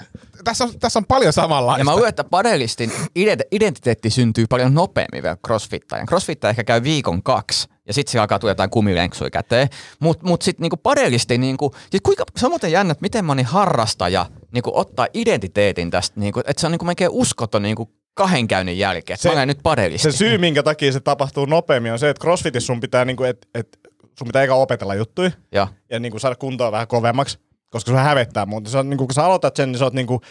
[0.44, 1.80] tässä on, tässä on paljon samanlaista.
[1.80, 6.06] Ja mä luulen, että padelistin ident- identiteetti syntyy paljon nopeammin vielä crossfittajan.
[6.08, 9.68] Crossfittaja ehkä käy viikon kaksi ja sitten se alkaa tulla jotain kumilenksuja käteen.
[10.00, 13.44] Mutta mut sitten niinku padelisti, niinku, sit kuinka, se on muuten jännä, että miten moni
[13.44, 18.78] harrastaja niinku ottaa identiteetin tästä, niinku, että se on niinku melkein uskoton niinku kahden käynnin
[18.78, 20.12] jälkeen, että Se- mä olen nyt padelisti.
[20.12, 23.48] Se syy, minkä takia se tapahtuu nopeammin, on se, että CrossFitissa sun pitää, niinku, et,
[23.56, 23.80] et,
[24.20, 25.68] sun pitää eka opetella juttuja Joo.
[25.90, 28.72] ja niinku, saada kuntoa vähän kovemmaksi, koska se hävettää muuten.
[28.72, 30.22] Sä, oot niinku, kun sä aloitat sen, niin sä oot niinku,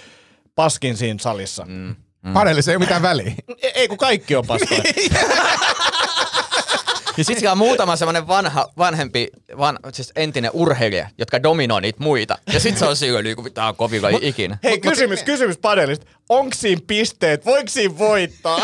[0.54, 1.64] paskin siinä salissa.
[1.68, 1.96] Mm.
[2.32, 3.34] Padelissa ei ole mitään väliä.
[3.62, 4.82] Ei, ei, kun kaikki on paskoja.
[7.16, 12.02] Ja sitten siellä on muutama semmoinen vanha, vanhempi, van, siis entinen urheilija, jotka dominoi niitä
[12.02, 12.38] muita.
[12.52, 14.58] Ja sitten se on silloin, niin kuin, tää on kovin laji ikinä.
[14.64, 16.06] Hei, kysymys, kysymys padelista.
[16.28, 17.46] Onko siinä pisteet?
[17.46, 18.58] Voiko siinä voittaa?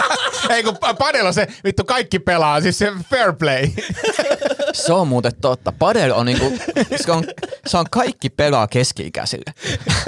[0.50, 3.68] ei kun pa- padel on se, vittu kaikki pelaa, siis se fair play.
[4.72, 5.72] Se on muuten totta.
[5.72, 6.52] Padel on niinku,
[6.96, 7.24] se on,
[7.66, 9.52] se on kaikki pelaa keski-ikäisille.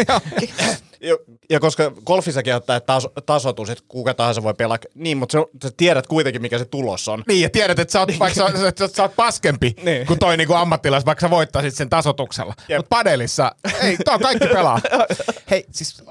[1.02, 1.16] ja,
[1.50, 5.70] ja koska golfissakin ottaa taso, tasotus, että kuka tahansa voi pelaa, niin, mutta se, sä
[5.76, 7.24] tiedät kuitenkin, mikä se tulos on.
[7.28, 10.06] niin, ja tiedät, että sä oot, vaikka sä, sä, sä, sä oot paskempi Niin.
[10.06, 12.54] kuin toi niinku ammattilais, vaikka sä voittaisit sen tasotuksella.
[12.76, 14.80] Mutta padelissa, ei, on kaikki pelaa.
[15.50, 16.02] Hei, siis,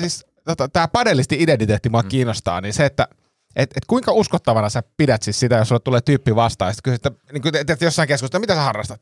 [0.00, 3.08] siis tota, tää padelisti identiteetti mua kiinnostaa, niin se, että
[3.56, 6.82] et, et kuinka uskottavana sä pidät siis sitä, jos sulle tulee tyyppi vastaan, ja sit
[6.84, 9.00] kysyt, että, niin kuin, että jossain keskustelussa, mitä sä harrastat?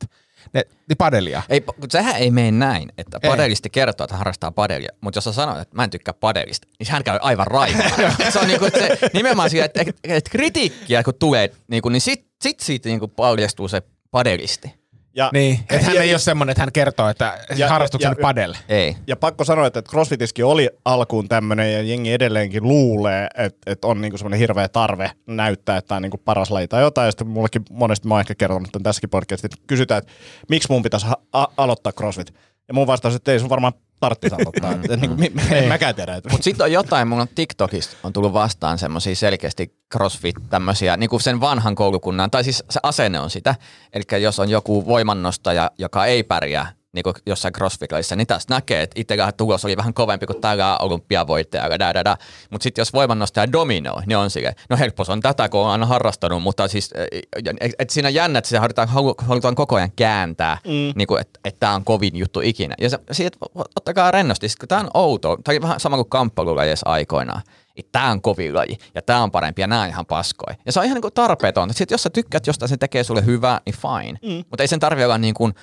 [0.53, 1.41] Ne, niin padelia.
[1.49, 3.29] Ei, kun sehän ei mene näin, että Ei.
[3.29, 6.91] padelisti kertoo, että harrastaa padelia, mutta jos sä sanot, että mä en tykkää padelista, niin
[6.91, 8.11] hän käy aivan raivoa.
[8.33, 12.25] se on niinku se, nimenomaan siihen, että, että, että kritiikkiä kun tulee, niinku, niin sit,
[12.41, 13.81] sit siitä niinku paljastuu se
[14.11, 14.73] padelisti.
[15.17, 18.21] Ja, Niin, että hän ja, ei ole semmoinen, että hän kertoo, että ja- harrastukseni ja-
[18.21, 18.53] padel.
[18.69, 18.95] Ei.
[19.07, 24.01] ja pakko sanoa, että CrossFitiskin oli alkuun tämmöinen ja jengi edelleenkin luulee, että, että on
[24.01, 27.05] niinku semmoinen hirveä tarve näyttää, että tämä on niinku paras laji tai jotain.
[27.05, 30.11] Ja sitten mullekin monesti mä oon ehkä kertonut tämän tässäkin podcastissa, että kysytään, että
[30.49, 32.33] miksi mun pitäisi ha- a- aloittaa CrossFit.
[32.67, 34.71] Ja mun vastaus, että ei sun varmaan tarvitsisi aloittaa.
[34.71, 36.21] että, niinku, mi- mi- en mäkään tiedä.
[36.31, 41.09] Mutta sitten on jotain, mulla on TikTokista on tullut vastaan semmoisia selkeästi crossfit tämmöisiä, niin
[41.09, 43.55] kuin sen vanhan koulukunnan, tai siis se asenne on sitä,
[43.93, 48.81] eli jos on joku voimannostaja, joka ei pärjää niin kuin jossain crossfit niin tästä näkee,
[48.81, 52.17] että itsellähän tulos oli vähän kovempi kuin tällä olympiavoittajalla,
[52.49, 55.69] mutta sitten jos voimannostaja dominoi, niin on silleen, no helppo se on tätä, kun on
[55.69, 56.93] aina harrastanut, mutta siis,
[57.31, 60.93] että et siinä on jännä, että se halutaan, halu- halutaan koko ajan kääntää, mm.
[60.95, 62.75] niin kuin, että et tämä on kovin juttu ikinä.
[62.81, 66.89] Ja se, siitä ottakaa rennosti, kun tämä on outo, tämä on vähän sama kuin kamppailulajissa
[66.89, 67.41] aikoinaan,
[67.77, 70.55] että tämä on kovin laji ja tämä on parempi ja nämä on ihan paskoi.
[70.65, 71.73] Ja se on ihan niin kuin tarpeeton.
[71.73, 74.19] Sitten jos sä tykkäät jostain, se tekee sulle hyvää, niin fine.
[74.35, 74.43] Mm.
[74.49, 75.53] Mutta ei sen tarvitse olla niin kuin,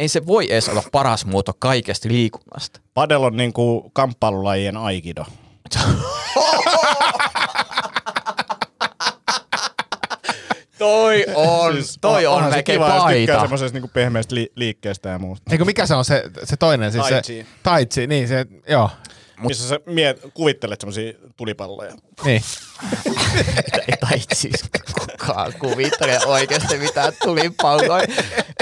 [0.00, 2.80] ei se voi edes olla paras muoto kaikesta liikunnasta.
[2.94, 5.24] padel on niinku kamppailulajien aikido.
[10.78, 13.40] Toi on, toi on onhan se melkein kiva, jos tykkää paita.
[13.40, 15.52] semmoisesta niinku pehmeästä li- liikkeestä ja muusta.
[15.52, 16.92] Eikö mikä se on se, se toinen?
[16.92, 17.46] Siis Tai se, chi.
[17.62, 18.90] tai chi, niin se, joo.
[19.48, 21.94] Missä sä miet, kuvittelet semmoisia tulipalloja.
[22.24, 22.42] Niin.
[23.88, 24.64] Ei tai siis
[25.00, 28.06] kukaan kuvittele oikeasti mitään tulipalloja.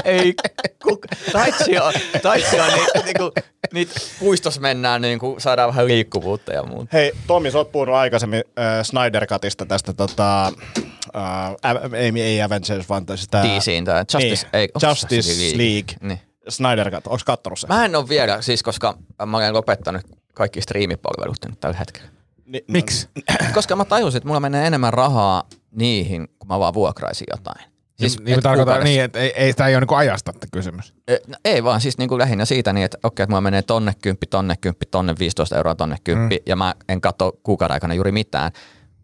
[0.05, 0.35] Ei,
[0.83, 1.07] kuk...
[1.33, 3.33] taitsi on, taitsi on niin, niinku,
[3.73, 6.89] niitä puistossa mennään, niinku, saadaan vähän liikkuvuutta ja muuta.
[6.93, 12.89] Hei, Tomi, sä oot puhunut aikaisemmin äh, Snyder Cutista tästä tota, äh, ei, ei Avengers,
[12.89, 13.43] vaan tästä...
[13.43, 15.59] DCin tai Justice, niin, ei, Justice Justice League.
[15.59, 15.97] League?
[16.01, 16.21] Niin.
[16.49, 17.69] Snyder Cut, onko kattonut sen?
[17.69, 20.03] Mä en ole vielä, siis koska mä olen lopettanut
[20.39, 22.09] kaikki striimipalvelut nyt tällä hetkellä.
[22.45, 23.09] Ni, Miksi?
[23.55, 27.71] Koska mä tajusin, että mulla menee enemmän rahaa niihin, kun mä vaan vuokraisin jotain.
[28.01, 30.95] Siis, niin tarkoitan niin, että ei, ei, tämä ei ole niinku ajasta kysymys.
[31.11, 33.63] Ö, No, ei vaan, siis niin kuin lähinnä siitä niin, että okei, että mulla menee
[33.63, 36.43] tonne kymppi, tonne kymppi, tonne 15 euroa, tonne kymppi, mm.
[36.47, 38.53] ja mä en katso kuukauden aikana juuri mitään.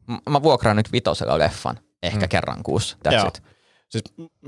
[0.07, 2.29] M- Mä vuokraan nyt vitosella leffan, ehkä mm.
[2.29, 3.27] kerran kuussa, that's Joo.
[3.29, 3.43] it.
[3.89, 4.05] Siis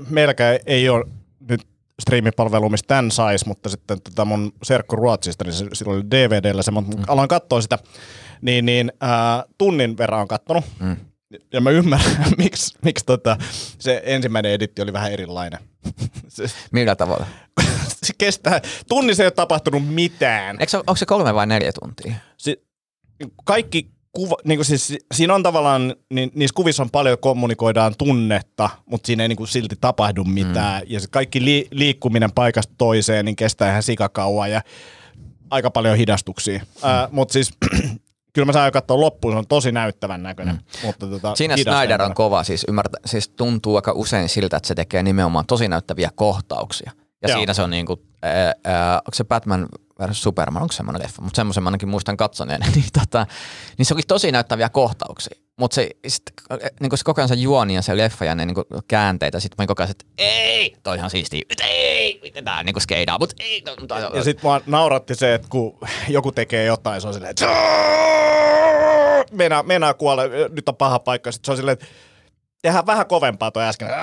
[0.09, 1.05] meilläkään ei ole
[1.49, 1.67] nyt
[2.01, 6.61] striimipalvelu, mistä tämän sais, mutta sitten tota mun serkku Ruotsista, niin se, sillä oli DVDllä
[6.61, 7.03] se, mutta mm.
[7.07, 7.77] aloin katsoa sitä,
[8.41, 10.65] niin, niin äh, tunnin verran on kattonut.
[10.79, 10.97] Mm.
[11.53, 13.37] Ja mä ymmärrän, miksi, miksi tota,
[13.79, 15.59] se ensimmäinen editti oli vähän erilainen.
[16.27, 17.27] se, Millä tavalla?
[18.03, 20.57] se kestää, tunnissa ei ole tapahtunut mitään.
[20.59, 22.13] Eikö se, onko se kolme vai neljä tuntia?
[22.37, 22.57] Se,
[23.45, 27.93] kaikki kuva, niin kuin siis, si- siinä on tavallaan, niin, niissä kuvissa on paljon kommunikoidaan
[27.97, 30.81] tunnetta, mutta siinä ei niin kuin silti tapahdu mitään.
[30.81, 30.87] Mm.
[30.87, 34.51] Ja se kaikki li, liikkuminen paikasta toiseen niin kestää ihan sikakauan.
[34.51, 34.61] Ja
[35.49, 36.59] aika paljon hidastuksia.
[36.59, 36.89] Mm.
[36.89, 37.49] Äh, Mutta siis
[38.33, 40.55] kyllä mä saan katsoa loppuun, se on tosi näyttävän näköinen.
[40.55, 40.85] Mm.
[40.87, 44.75] Mutta tota, Siinä Snyder on kova, siis, ymmärtä, siis tuntuu aika usein siltä, että se
[44.75, 46.91] tekee nimenomaan tosi näyttäviä kohtauksia.
[47.21, 47.37] Ja Joo.
[47.37, 49.67] siinä se on niinku, ää, ää, onko se Batman
[49.99, 53.27] versus Superman, onko semmoinen leffa, mutta semmoisen mä ainakin muistan katsoneen, niin, tota,
[53.77, 55.37] niin se oli tosi näyttäviä kohtauksia.
[55.59, 56.23] Mutta se, sit,
[56.79, 59.67] niinku se koko ajan se juoni ja se leffa ja ne niinku käänteitä, sit mä
[59.67, 63.63] koko ajan, että ei, toi ihan siistiä, ei, miten tää niinku skeidaa, mutta ei.
[63.65, 67.29] No, toi, Ja sit mua nauratti se, että kun joku tekee jotain, se on silleen,
[67.29, 67.45] että
[69.31, 71.31] meinaa, meinaa kuolla, nyt on paha paikka.
[71.31, 71.85] Sitten se on silleen, että
[72.61, 73.87] tehdään vähän kovempaa toi äsken.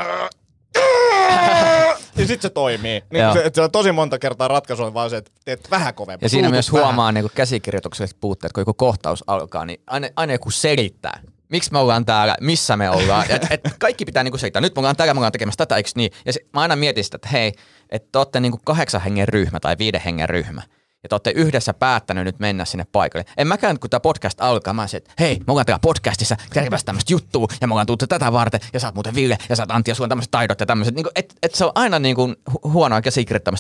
[2.16, 3.02] Ja sit se toimii.
[3.12, 6.24] Niin se, se on tosi monta kertaa ratkaisu on vaan se, että teet vähän kovempaa.
[6.24, 6.86] Ja siinä myös vähän.
[6.86, 11.20] huomaa niin käsikirjoitukselliset puutteet, kun joku kohtaus alkaa, niin aina, aina joku selittää.
[11.48, 13.26] Miksi me ollaan täällä, missä me ollaan.
[13.28, 14.60] Et, et kaikki pitää niinku selittää.
[14.60, 16.10] Nyt me ollaan täällä, me ollaan tekemässä tätä, eikö niin?
[16.26, 17.52] Ja se, mä aina mietin sitä, että hei,
[17.90, 20.62] että te olette niinku kahdeksan hengen ryhmä tai viiden hengen ryhmä.
[21.04, 23.24] Ja te olette yhdessä päättänyt nyt mennä sinne paikalle.
[23.36, 26.84] En mäkään, kun tämä podcast alkaa, mä sanoin, että hei, me ollaan täällä podcastissa tekemässä
[26.84, 29.62] tämmöistä juttua, ja me ollaan tullut tätä varten, ja sä oot muuten Ville, ja sä
[29.62, 30.94] oot Antti, ja sulla on tämmöiset taidot ja tämmöiset.
[30.94, 33.00] Niin että et se on aina niin kuin huonoa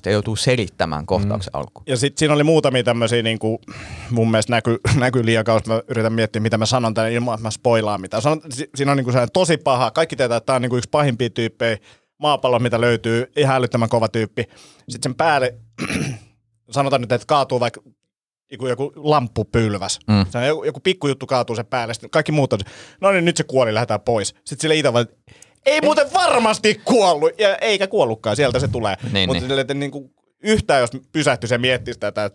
[0.06, 1.60] ja joutuu selittämään kohtauksen mm.
[1.60, 1.84] alkuun.
[1.86, 3.58] Ja sitten siinä oli muutamia tämmöisiä, niin kuin,
[4.10, 5.66] mun mielestä näkyy näky liian kauas.
[5.66, 8.22] Mä yritän miettiä, mitä mä sanon tänne ilman, että mä spoilaan mitään.
[8.22, 9.90] Sanon, si- siinä on niin kuin tosi paha.
[9.90, 11.78] Kaikki tietää, että tämä on niin kuin yksi pahimpia tyyppejä
[12.18, 13.32] maapallo, mitä löytyy.
[13.36, 14.42] Ihan älyttömän kova tyyppi.
[14.88, 15.54] Sitten sen päälle,
[16.70, 17.80] sanotaan nyt, että kaatuu vaikka
[18.52, 19.98] joku, joku lamppupylväs.
[20.08, 20.26] Mm.
[20.30, 21.94] Se on joku, joku pikkujuttu kaatuu sen päälle.
[21.94, 22.58] Sitten kaikki muut on,
[23.00, 24.28] no niin, nyt se kuoli, lähdetään pois.
[24.28, 25.06] Sitten sille itse vaan,
[25.66, 27.30] ei muuten varmasti kuollut.
[27.38, 28.96] Ja eikä kuollutkaan, sieltä se tulee.
[29.12, 29.58] Niin, Mutta niin.
[29.58, 32.30] että niin kuin yhtään jos pysähtyi se miettii sitä, että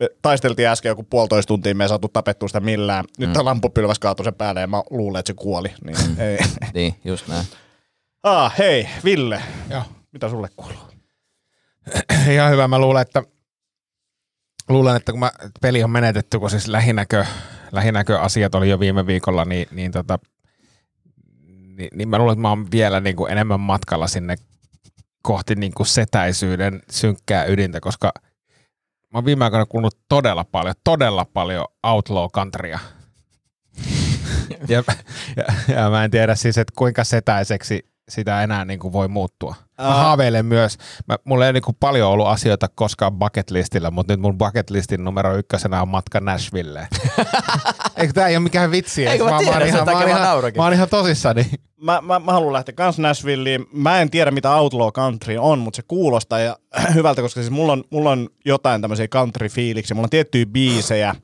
[0.00, 3.04] me taisteltiin äsken joku puolitoista tuntia, me ei saatu tapettua sitä millään.
[3.18, 3.30] Nyt Mm.
[3.30, 3.32] mm.
[3.32, 5.68] tämä lampupylväs kaatui sen päälle ja mä luulen, että se kuoli.
[5.84, 5.96] Niin,
[6.30, 6.38] ei.
[6.74, 7.46] Niin, just näin.
[8.22, 9.82] Ah, hei, Ville, Joo.
[10.12, 10.78] mitä sulle kuuluu?
[12.34, 12.68] Ihan hyvä.
[12.68, 13.22] Mä luulen, että,
[14.68, 17.26] luulen, että kun mä, peli on menetetty, kun siis lähinäkö,
[17.72, 20.18] lähinäköasiat oli jo viime viikolla, niin, niin, tota,
[21.76, 24.36] niin, niin mä luulen, että mä oon vielä niin kuin enemmän matkalla sinne
[25.22, 28.12] kohti niin kuin setäisyyden synkkää ydintä, koska
[29.12, 32.78] mä oon viime aikoina kuullut todella paljon, todella paljon outlaw countrya.
[34.68, 34.82] ja,
[35.36, 39.54] ja, ja, mä en tiedä siis, että kuinka setäiseksi sitä enää niin kuin voi muuttua.
[39.78, 40.02] Mä Aa.
[40.02, 40.76] haaveilen myös.
[41.08, 44.70] Mä, mulla ei niin kuin paljon ollut asioita koskaan bucket listillä, mutta nyt mun bucket
[44.70, 46.88] listin numero ykkösenä on matka Nashvilleen.
[47.96, 49.06] Eikö tää ei ole mikään vitsi?
[49.06, 51.50] Eikö mä oon tiedän, sen ihan, mä, mä ihan, mä oon ihan tosissani.
[51.82, 53.66] Mä, mä, mä haluan lähteä kans Nashvilleen.
[53.72, 56.56] Mä en tiedä, mitä Outlaw Country on, mutta se kuulostaa ja
[56.94, 59.94] hyvältä, koska siis mulla on, mulla on jotain tämmöisiä country-fiiliksiä.
[59.94, 61.14] Mulla on tiettyjä biisejä,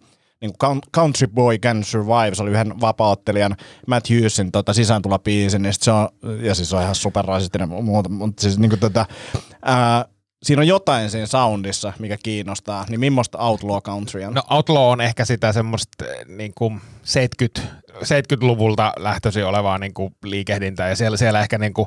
[0.47, 3.57] niin kuin Country Boy Can Survive, se oli yhden vapauttelijan
[3.87, 6.09] Matt Hughesin tota, sisääntulobiisi, niin sit se on,
[6.43, 9.07] ja siis se on ihan superrasistinen muuta, mutta siis niin kuin tota,
[9.63, 10.05] ää,
[10.43, 14.35] siinä on jotain siinä soundissa, mikä kiinnostaa, niin millaista Outlaw Country on?
[14.35, 17.63] No Outlaw on ehkä sitä semmoista niin kuin 70,
[17.95, 20.89] 70-luvulta lähtöisin olevaa niin kuin liikehdintää.
[20.89, 21.87] Ja siellä, siellä ehkä niin kuin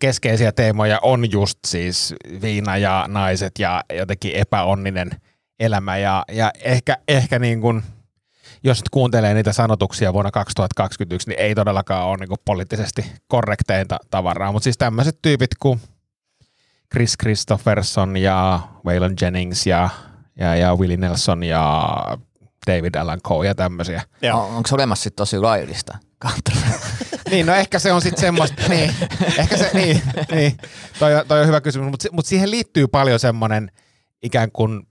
[0.00, 5.10] keskeisiä teemoja on just siis viina ja naiset ja jotenkin epäonninen
[5.60, 7.82] elämä ja, ja ehkä, ehkä niin kuin,
[8.64, 13.98] jos nyt kuuntelee niitä sanotuksia vuonna 2021, niin ei todellakaan ole niin kuin poliittisesti korrekteinta
[14.10, 15.80] tavaraa, mutta siis tämmöiset tyypit kuin
[16.92, 19.88] Chris Christopherson ja Waylon Jennings ja,
[20.38, 21.88] ja, ja Willie Nelson ja
[22.66, 24.02] David Allan Coe ja tämmöisiä.
[24.22, 24.44] Joo.
[24.44, 25.98] On, onko se olemassa sit tosi laillista?
[27.30, 28.94] Niin, no ehkä se on sitten semmoista, niin,
[29.38, 30.56] ehkä se, niin, niin
[30.98, 33.70] toi, on- toi on hyvä kysymys, mutta mut siihen liittyy paljon semmoinen
[34.22, 34.86] ikään kuin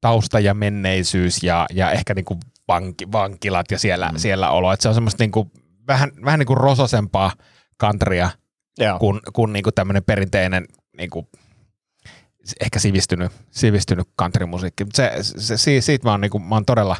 [0.00, 4.18] tausta ja menneisyys ja, ja ehkä niinku vanki, vankilat ja siellä, mm.
[4.18, 5.50] siellä olo, että se on semmoista niinku,
[5.86, 7.32] vähän, vähän niinku rososempaa
[7.76, 8.30] kantria
[8.78, 8.98] Joo.
[8.98, 11.28] kuin, kuin niinku tämmöinen perinteinen niinku,
[12.60, 14.84] ehkä sivistynyt, sivistynyt countrymusiikki.
[14.94, 16.96] Se, se, se, siitä mä oon, niinku, mä oon todella,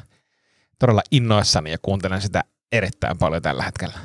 [0.78, 3.98] todella innoissani ja kuuntelen sitä erittäin paljon tällä hetkellä.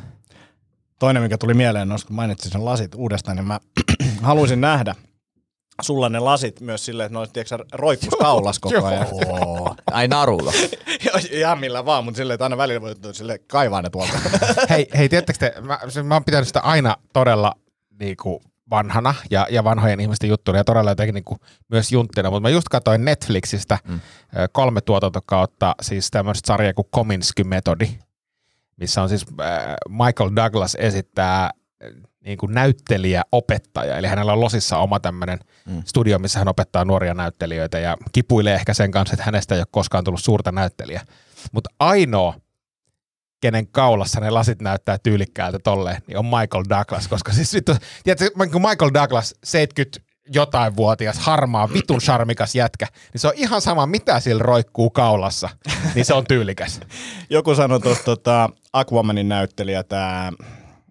[1.00, 3.60] Toinen, mikä tuli mieleen, on, kun mainitsin sen lasit uudestaan, niin mä
[4.22, 4.96] haluaisin nähdä
[5.82, 9.08] sulla ne lasit myös silleen, että ne olisi, tiedätkö, roikkus kaulas koko ajan.
[9.92, 10.52] Ai narulla.
[11.32, 14.14] Ihan millä vaan, mutta silleen, että aina välillä voi sille kaivaa ne tuolta.
[14.70, 17.54] hei, hei tiedättekö te, mä, se- mä oon pitänyt sitä aina todella
[18.00, 21.38] niinku, vanhana ja, ja vanhojen ihmisten juttuna ja todella jotenkin niinku,
[21.70, 24.00] myös junttina, mutta mä just katsoin Netflixistä mm.
[24.52, 27.90] kolme tuotantokautta, siis tämmöistä sarjaa kuin Kominsky Metodi,
[28.78, 31.52] missä on siis äh, Michael Douglas esittää äh,
[32.26, 35.84] niin kuin näyttelijä opettaja, eli hänellä on Losissa oma tämmöinen mm.
[35.86, 39.68] studio, missä hän opettaa nuoria näyttelijöitä ja kipuilee ehkä sen kanssa, että hänestä ei ole
[39.72, 41.06] koskaan tullut suurta näyttelijää.
[41.52, 42.34] Mutta ainoa,
[43.42, 48.30] kenen kaulassa ne lasit näyttää tyylikkäältä tolleen, niin on Michael Douglas, koska siis vittu, tiedätkö,
[48.38, 50.00] Michael Douglas 70
[50.34, 55.50] jotain vuotias, harmaa, vitun charmikas jätkä, niin se on ihan sama, mitä sillä roikkuu kaulassa,
[55.96, 56.80] niin se on tyylikäs.
[57.30, 60.32] Joku sanoi tuossa tota, Aquamanin näyttelijä, tämä,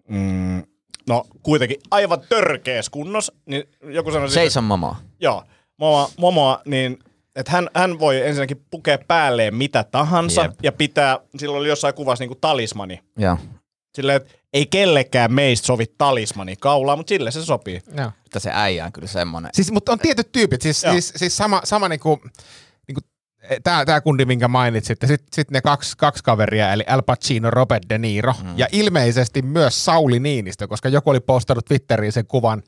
[0.08, 0.62] mm,
[1.08, 4.96] no kuitenkin aivan törkeäs kunnos, niin joku sanoi, Seison momoa.
[5.20, 5.42] joo,
[5.76, 6.98] momoa, momoa niin
[7.36, 10.52] että hän, hän voi ensinnäkin pukea päälleen mitä tahansa Jep.
[10.62, 13.00] ja pitää, silloin oli jossain kuvassa niinku talismani.
[13.18, 13.36] Joo.
[13.94, 17.80] Silleen, että ei kellekään meistä sovi talismani kaulaa, mutta sille se sopii.
[17.96, 18.10] Joo.
[18.26, 19.50] Että se äijä on kyllä semmonen.
[19.54, 20.92] Siis, mutta on tietyt tyypit, siis, Joo.
[20.92, 22.20] siis, siis sama, sama niinku,
[23.48, 27.02] niinku tämä tää kundi, minkä mainitsit, ja sitten sit ne kaksi, kaksi kaveria, eli Al
[27.02, 28.58] Pacino, Robert De Niro, mm.
[28.58, 32.62] ja ilmeisesti myös Sauli Niinistö, koska joku oli postannut Twitteriin sen kuvan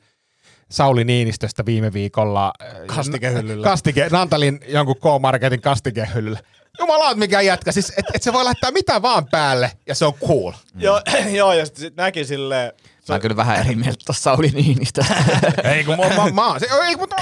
[0.71, 2.53] Sauli Niinistöstä viime viikolla.
[2.61, 3.63] äh, Kastikehyllyllä.
[3.63, 6.39] Kastike, Nantalin jonkun K-Marketin kastikehyllyllä.
[6.79, 10.13] Jumalaut mikä jätkä, siis että et se voi laittaa mitä vaan päälle, ja se on
[10.13, 10.51] cool.
[10.75, 11.01] Joo,
[11.37, 12.73] joo, ja sitten sit näki silleen,
[13.09, 15.05] Mä oon kyllä vähän eri mieltä tuossa Sauli Niinistä.
[15.73, 17.15] Ei kun mä, mä, mä, se, ei, mutta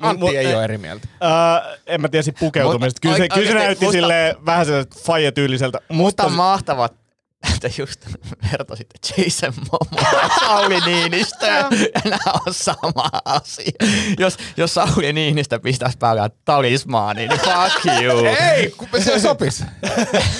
[0.00, 1.08] Antti Mut- ei ole eri mieltä.
[1.20, 3.00] Ää, en mä tiedä sit pukeutumisesta.
[3.00, 5.78] Kyllä se, kyllä se näytti musta- silleen vähän sellaiselta faija-tyyliseltä.
[5.78, 6.88] Musta Mutta on mahtavaa,
[7.54, 8.00] että just
[8.52, 11.68] vertasitte Jason Momoa ja Sauli Niinistä ja
[12.04, 13.72] nämä on sama asia.
[14.18, 18.24] Jos, jos Sauli Niinistä pistäisi päälle talismaani, niin fuck you.
[18.54, 19.64] Ei, kun se sopis.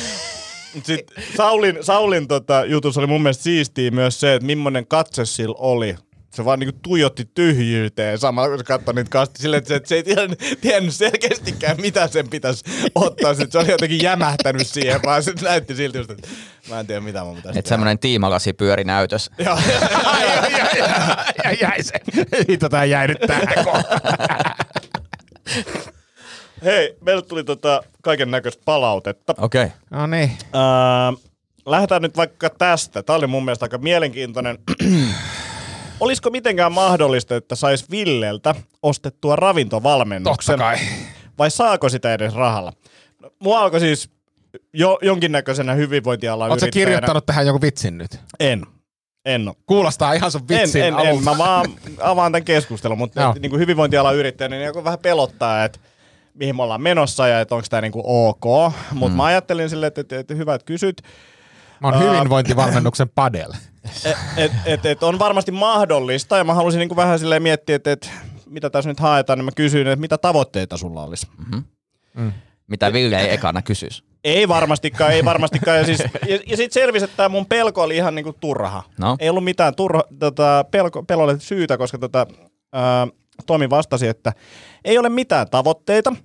[0.84, 5.54] sit Saulin, Saulin tota, jutussa oli mun mielestä siistiä myös se, että millainen katse sillä
[5.58, 5.96] oli.
[6.30, 9.88] Se vaan niinku tuijotti tyhjyyteen samalla, kun se katsoi niitä kasti silleen, että se, että
[9.88, 12.64] se ei tiennyt, tiennyt selkeästikään, mitä sen pitäisi
[12.94, 13.34] ottaa.
[13.34, 16.28] Sit se oli jotenkin jämähtänyt siihen, vaan se näytti siltä just, että
[16.68, 19.30] mä en tiedä, mitä mun pitäisi Että semmoinen tiimalasi pyöri näytös.
[19.46, 19.58] Joo.
[21.44, 21.94] ja jäi se.
[22.48, 24.00] Hitto tää jäi nyt tähän kohtaan.
[26.64, 29.34] Hei, meille tuli tota kaiken näköistä palautetta.
[29.38, 29.64] Okei.
[29.64, 29.76] Okay.
[29.90, 30.30] No niin.
[30.54, 31.28] Öö,
[31.66, 33.02] lähdetään nyt vaikka tästä.
[33.02, 34.58] Tämä oli mun mielestä aika mielenkiintoinen.
[36.00, 40.58] Olisiko mitenkään mahdollista, että sais Villeltä ostettua Totta ravintovalmennuksen?
[40.58, 40.76] kai.
[41.38, 42.72] Vai saako sitä edes rahalla?
[43.20, 44.10] No, mua alkoi siis
[44.74, 46.86] jo, jonkinnäköisenä hyvinvointialan Oletko yrittäjänä.
[46.86, 48.20] kirjoittanut tähän jonkun vitsin nyt?
[48.40, 48.66] En.
[49.24, 49.56] En ole.
[49.66, 51.24] Kuulostaa ihan sun En, vitsin en, en, alulta.
[51.24, 55.64] mä vaan avaan tämän keskustelun, mutta et, niin kuin hyvinvointialan yrittäjänä niin joku vähän pelottaa,
[55.64, 55.78] että
[56.34, 58.72] mihin me ollaan menossa ja että onko tämä niin ok.
[58.92, 59.16] Mutta mm.
[59.16, 61.02] mä ajattelin silleen, että, että, että hyvä, että kysyt.
[61.80, 63.52] Mä oon hyvinvointivalmennuksen padel.
[64.04, 67.92] et, et, et, et on varmasti mahdollista ja mä halusin niinku vähän silleen miettiä, että
[67.92, 68.10] et,
[68.46, 71.26] mitä tässä nyt haetaan, niin mä kysyin, että mitä tavoitteita sulla olisi.
[72.66, 74.02] Mitä Ville ei ekana kysyisi.
[74.24, 75.78] Ei varmastikaan, ei varmastikaan.
[75.78, 78.82] Ja, siis, ja, ja sitten selvisi, että tämä mun pelko oli ihan niinku turha.
[78.98, 79.16] No.
[79.20, 82.26] Ei ollut mitään turha, tota, pelko, pelolle syytä, koska tota,
[82.72, 83.06] ää,
[83.46, 84.32] Tomi vastasi, että
[84.84, 86.16] ei ole mitään tavoitteita.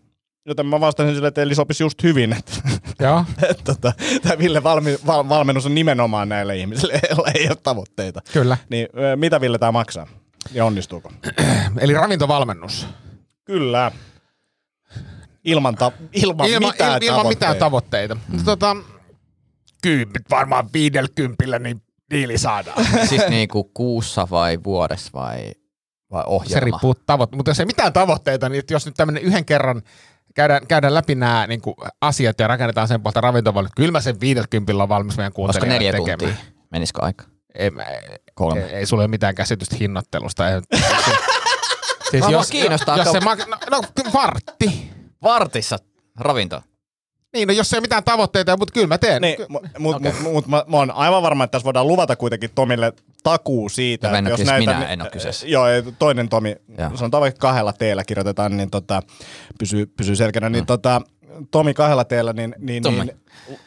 [0.46, 2.52] Joten mä vastasin sille, että eli sopisi just hyvin, että
[3.00, 3.26] Joo.
[3.50, 8.22] et, tota, tämä Ville valmi, val, valmennus on nimenomaan näille ihmisille, joilla ei ole tavoitteita.
[8.34, 8.58] Kyllä.
[8.70, 10.08] Niin mitä Ville tämä maksaa?
[10.52, 11.12] Ja onnistuuko?
[11.80, 12.88] Eli ravintovalmennus.
[13.46, 13.92] Kyllä.
[15.44, 18.16] Ilman, ta- ilman, Ilma, mitään il, ilman mitään tavoitteita.
[18.16, 18.40] tavoitteita.
[18.40, 18.46] Mm.
[18.46, 18.76] Tota,
[19.82, 21.82] kympit varmaan viidellä kympillä, niin
[22.12, 22.86] diili saadaan.
[23.10, 25.52] Siis niinku kuussa vai vuodessa vai,
[26.12, 26.54] vai ohjelma?
[26.54, 27.38] Se riippuu tavoitteista.
[27.38, 29.82] Mutta jos ei mitään tavoitteita, niin jos nyt tämmöinen yhden kerran
[30.36, 31.62] käydään, käydään läpi nämä niin
[32.02, 35.74] asiat ja rakennetaan sen puolta ravintovalle, kyllä mä sen viidellä kympillä on valmis meidän kuuntelijoille
[35.74, 36.20] neljä tekemään.
[36.20, 36.54] tuntia?
[36.72, 37.24] Menisikö aika?
[37.56, 37.86] Ei, mä-
[38.34, 38.66] Kolme.
[38.66, 40.50] ei, ei sulla ole mitään käsitystä hinnoittelusta.
[40.50, 40.62] Ei,
[42.12, 43.36] siis mua kiinnostaa jos se no,
[43.72, 44.92] no, vartti.
[45.24, 45.78] Vartissa
[46.20, 46.62] ravinto.
[47.36, 49.22] Niin, no jos ei ole mitään tavoitteita, mutta kyllä mä teen.
[49.22, 50.12] Niin, Ky- mutta mut, okay.
[50.22, 52.94] mut, mut, mä, mä oon aivan varma, että tässä voidaan luvata kuitenkin Tomille
[53.24, 54.08] takuu siitä.
[54.08, 55.48] Ja että siis minä en oo kyseessä.
[55.48, 56.98] Joo, ja toinen Tomi, Joo.
[56.98, 59.02] sanotaan vaikka kahdella teellä kirjoitetaan, niin tota,
[59.60, 61.02] pysyy, pysyy selkeänä, niin tota,
[61.52, 63.06] Tomi kahdella teellä, niin, niin, Tommi.
[63.06, 63.18] niin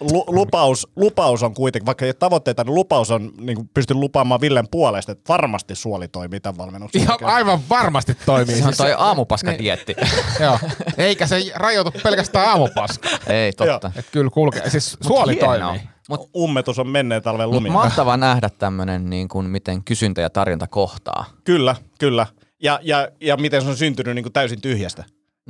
[0.00, 4.00] lu, lupaus, lupaus on kuitenkin, vaikka ei ole tavoitteita, niin lupaus on, niin kuin pystyn
[4.00, 7.02] lupaamaan Villen puolesta, että varmasti suoli toimii tämän valmennuksen.
[7.02, 8.54] Ihan aivan varmasti toimii.
[8.56, 9.58] Se on Siis, toi aamupaska Niin.
[9.58, 9.94] dietti.
[10.44, 10.58] joo.
[10.98, 13.08] Eikä se rajoitu pelkästään aamupaska.
[13.26, 13.92] Ei, totta.
[13.96, 14.70] Et kyllä kulkee.
[14.70, 15.56] Siis suoli hienoa.
[15.56, 15.80] toimii.
[16.08, 17.70] Mut, Ummetus on menneen talven mut lumi.
[17.70, 21.24] mahtavaa nähdä tämmönen, niin kuin, miten kysyntä ja tarjonta kohtaa.
[21.44, 22.26] Kyllä, kyllä.
[22.62, 25.04] Ja, ja, ja miten se on syntynyt niin kuin täysin tyhjästä.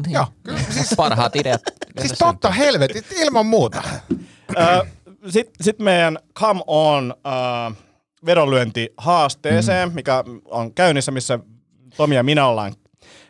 [0.07, 0.13] Niin.
[0.15, 1.61] Joo, kyllä, siis- Parhaat ideat.
[1.99, 3.83] Siis totta helvetit, ilman muuta.
[5.29, 7.77] Sitten sit meidän Come On äh,
[8.27, 9.95] vedonlyönti haasteeseen, mm.
[9.95, 11.39] mikä on käynnissä, missä
[11.97, 12.73] Tomi ja minä ollaan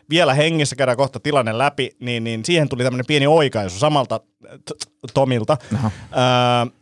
[0.09, 4.19] vielä hengissä, käydään kohta tilanne läpi, niin, niin siihen tuli tämmöinen pieni oikaisu samalta
[5.13, 5.57] Tomilta.
[5.73, 6.73] Äh,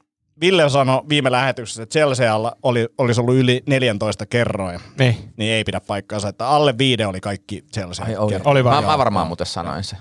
[0.42, 4.80] Ville sanoi viime lähetyksessä, että Chelsealla oli, olisi ollut yli 14 kerroin.
[5.00, 5.34] Niin.
[5.38, 8.06] Niin ei pidä paikkaansa, että alle viide oli kaikki Chelsea.
[8.06, 8.36] Ai, oli.
[8.46, 8.98] Oli mä, vaan, mä joo.
[8.98, 9.98] varmaan muuten sanoin se.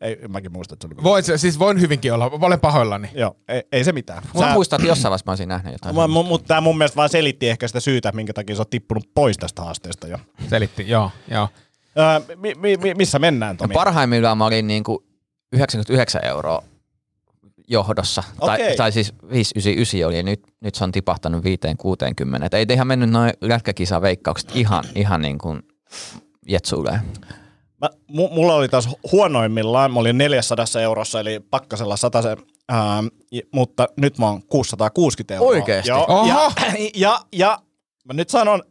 [0.00, 1.02] Ei, mäkin muistan, että se oli.
[1.02, 3.10] Voin, se- siis voin hyvinkin olla, olen pahoillani.
[3.14, 4.22] Joo, ei, ei se mitään.
[4.38, 6.10] Mä muistan, että jossain vaiheessa mä olisin nähnyt jotain.
[6.10, 9.36] Mutta tämä mun mielestä vaan selitti ehkä sitä syytä, minkä takia sä oot tippunut pois
[9.38, 10.18] tästä haasteesta jo.
[10.48, 11.48] Selitti, joo, joo.
[11.98, 13.74] Öö, mi, mi, mi, missä mennään, No Tomi?
[13.74, 15.04] parhaimmillaan mä olin niinku
[15.52, 16.62] 99 euroa
[17.68, 18.22] johdossa.
[18.40, 18.76] Tai, Okei.
[18.76, 22.46] tai siis 599 oli ja nyt, nyt se on tipahtanut 560.
[22.46, 25.62] Et ei ihan mennyt noin lätkäkisa veikkaukset ihan, ihan niin kuin
[26.48, 27.00] jetsuilee.
[27.80, 32.22] Mä, mu, mulla oli taas huonoimmillaan, mä olin 400 eurossa, eli pakkasella 100
[32.68, 33.04] ää,
[33.52, 35.48] mutta nyt mä oon 660 euroa.
[35.50, 35.88] Oikeesti?
[35.90, 36.26] Joo, Oho!
[36.28, 36.50] ja,
[36.94, 37.58] ja, ja,
[38.04, 38.62] mä nyt sanon,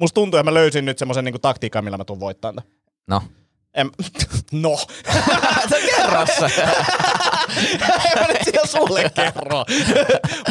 [0.00, 2.66] musta tuntuu, että mä löysin nyt semmoisen niinku taktiikan, millä mä tuun voittamaan.
[3.08, 3.22] No.
[3.74, 3.90] En,
[4.52, 4.76] no.
[5.70, 6.46] Sä kerrossa.
[8.04, 9.64] en mä nyt siellä sulle kerro.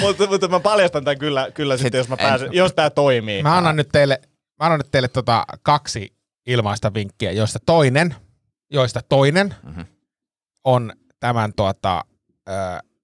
[0.01, 3.43] mutta, mutta mä paljastan tämän kyllä, kyllä sitten, jos mä en- pääsen, jos tää toimii.
[3.43, 4.19] Mä annan nyt teille,
[4.59, 6.13] mä annan nyt teille tota kaksi
[6.47, 8.15] ilmaista vinkkiä, joista toinen,
[8.71, 9.81] joista toinen Mhm.
[10.63, 12.05] on tämän tuota,
[12.49, 12.51] ö,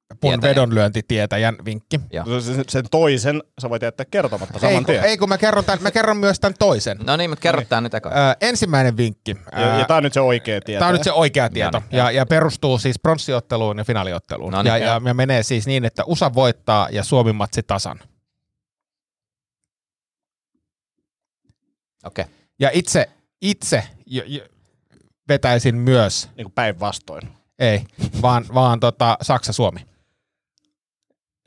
[0.09, 0.41] mun Tietäjän.
[0.41, 1.99] vedonlyöntitietäjän vinkki.
[2.11, 2.41] Joo.
[2.41, 5.03] Sen, sen toisen sä voit jättää kertomatta Ei, saman kun, tien.
[5.03, 6.97] ei kun mä kerron, tämän, mä kerron myös tämän toisen.
[7.03, 8.09] No niin, mutta kerro tää nyt eka.
[8.09, 9.37] Ö, ensimmäinen vinkki.
[9.51, 10.79] ja, ja Ää, tää on nyt se oikea tieto.
[10.79, 14.51] Tämä on nyt se oikea tieto niin, ja, ja perustuu siis pronssiotteluun ja finaaliotteluun.
[14.53, 17.99] No niin, ja, ja, ja menee siis niin, että USA voittaa ja Suomi matsi tasan.
[22.03, 22.23] Okei.
[22.23, 22.35] Okay.
[22.59, 23.09] Ja itse,
[23.41, 24.41] itse jo, jo,
[25.27, 27.21] vetäisin myös, Niin kuin päinvastoin.
[27.59, 27.85] ei,
[28.21, 29.79] vaan, vaan tota, Saksa-Suomi.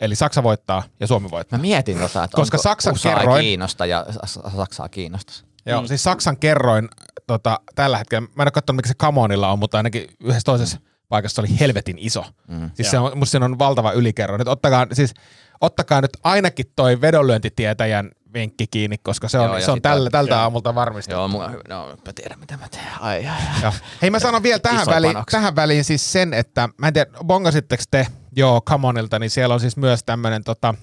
[0.00, 1.58] Eli Saksa voittaa ja Suomi voittaa.
[1.58, 5.36] Mä mietin tota, että Koska onko Saksan USA kerroin- kiinnosta ja Sa- Saksaa kiinnostaa.
[5.66, 5.86] Joo, mm.
[5.88, 6.88] siis Saksan kerroin
[7.26, 10.78] tota, tällä hetkellä, mä en ole katsonut mikä se Kamonilla on, mutta ainakin yhdessä toisessa
[11.08, 12.24] paikassa se oli helvetin iso.
[12.48, 12.70] Mm.
[12.74, 14.36] Siis se on, musta siinä on valtava ylikerro.
[14.36, 15.14] Nyt ottakaa, siis,
[15.60, 20.10] ottakaa nyt ainakin toi vedonlyöntitietäjän vinkki kiinni, koska se on, Joo, se on sitä- tällä,
[20.10, 20.40] tältä joo.
[20.40, 21.18] aamulta varmistettu.
[21.18, 22.86] Joo, mulla, no, mä tiedän mitä mä teen.
[23.00, 23.62] Ai, ai, ai.
[23.62, 23.72] Joo.
[24.02, 27.82] Hei mä sanon vielä tähän väliin, tähän väliin siis sen, että mä en tiedä, bongasitteko
[27.90, 28.06] te,
[28.36, 30.74] joo, Kamonilta, niin siellä on siis myös tämmöinen tota,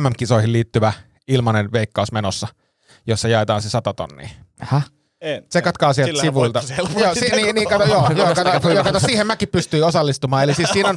[0.00, 0.92] MM-kisoihin liittyvä
[1.28, 2.48] ilmanen veikkaus menossa,
[3.06, 4.28] jossa jaetaan se 100 tonnia.
[4.60, 4.84] Häh?
[5.24, 5.44] En.
[5.50, 6.62] Se katkaa sieltä sivuilta.
[6.96, 10.44] Joo, si- niin, niin, kato, joo, joo, kato, joo, kato, siihen mäkin pystyin osallistumaan.
[10.44, 10.96] Eli siis siinä on,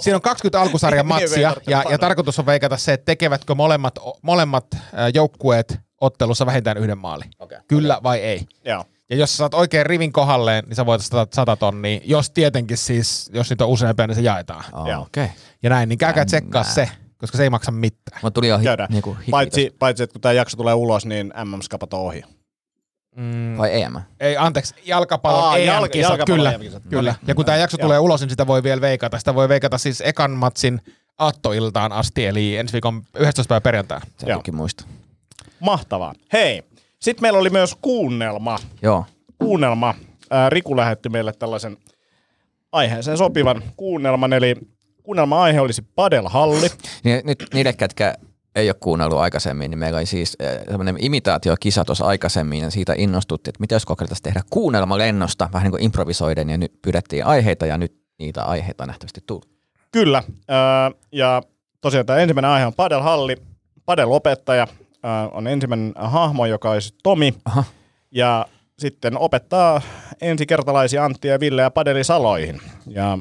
[0.00, 3.54] siinä on 20 alkusarjan Niin, matsia, veikkaat ja, ja tarkoitus on veikata se, että tekevätkö
[3.54, 4.66] molemmat, molemmat
[5.14, 7.30] joukkueet ottelussa vähintään yhden maalin.
[7.38, 7.58] Okei.
[7.68, 8.46] Kyllä vai ei.
[8.64, 8.84] Joo.
[9.10, 12.00] Ja jos sä saat oikein rivin kohdalleen, niin sä voitat 100, 100 tonnia.
[12.04, 14.64] Jos tietenkin siis, jos niitä on useampia, niin se jaetaan.
[14.72, 15.02] Oh, Joo.
[15.02, 15.24] Okei.
[15.24, 15.36] Okay.
[15.62, 18.20] Ja näin, niin käykää tsekkaa se, koska se ei maksa mitään.
[18.22, 21.94] Mä tuli jo hi- niinku Paitsi, paitsi, että kun tämä jakso tulee ulos, niin MM-skapat
[21.94, 22.22] on ohi.
[23.18, 23.56] Mm.
[23.58, 23.96] Vai EM?
[24.20, 26.52] ei, anteeksi, jalkapallon Aa, jalka- EM-kisat, jalkapallon kyllä.
[26.52, 26.82] EM-kisat.
[26.90, 27.14] kyllä.
[27.26, 29.18] Ja kun tämä jakso tulee ulos, niin sitä voi vielä veikata.
[29.18, 30.80] Sitä voi veikata siis ekan matsin
[31.18, 33.48] aattoiltaan asti, eli ensi viikon 11.
[33.48, 34.06] päivä perjantaina.
[34.18, 34.38] Se Joo.
[34.38, 34.84] toki muista.
[35.60, 36.12] Mahtavaa.
[36.32, 36.62] Hei,
[37.00, 38.58] sitten meillä oli myös kuunnelma.
[38.82, 39.04] Joo.
[39.38, 39.94] Kuunnelma.
[40.30, 41.76] Ää, Riku lähetti meille tällaisen
[42.72, 44.54] aiheeseen sopivan kuunnelman, eli
[45.02, 46.68] kuunnelma-aihe olisi padelhalli.
[47.04, 48.14] Niin, nyt niille, ketkä
[48.58, 52.94] ei ole kuunnellut aikaisemmin, niin meillä oli siis äh, tämmöinen imitaatiokisa tuossa aikaisemmin ja siitä
[52.96, 57.26] innostuttiin, että mitä jos kokeiltaisiin tehdä kuunnelma lennosta vähän niin kuin improvisoiden ja nyt pyydettiin
[57.26, 59.48] aiheita ja nyt niitä aiheita on nähtävästi tullut.
[59.92, 60.22] Kyllä.
[60.48, 61.42] Ää, ja
[61.80, 63.36] tosiaan tämä ensimmäinen aihe on padelhalli.
[63.84, 64.66] Padelopettaja
[65.02, 67.34] ää, on ensimmäinen hahmo, joka olisi Tomi.
[67.44, 67.64] Aha.
[68.10, 68.46] Ja
[68.78, 69.82] sitten opettaa
[70.20, 72.60] ensikertalaisia Antti ja Ville ja padelisaloihin.
[72.86, 73.18] Ja ää,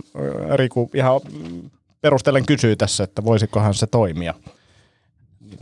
[0.57, 1.21] Riku ihan
[2.01, 4.33] perustellen kysyy tässä, että voisikohan se toimia.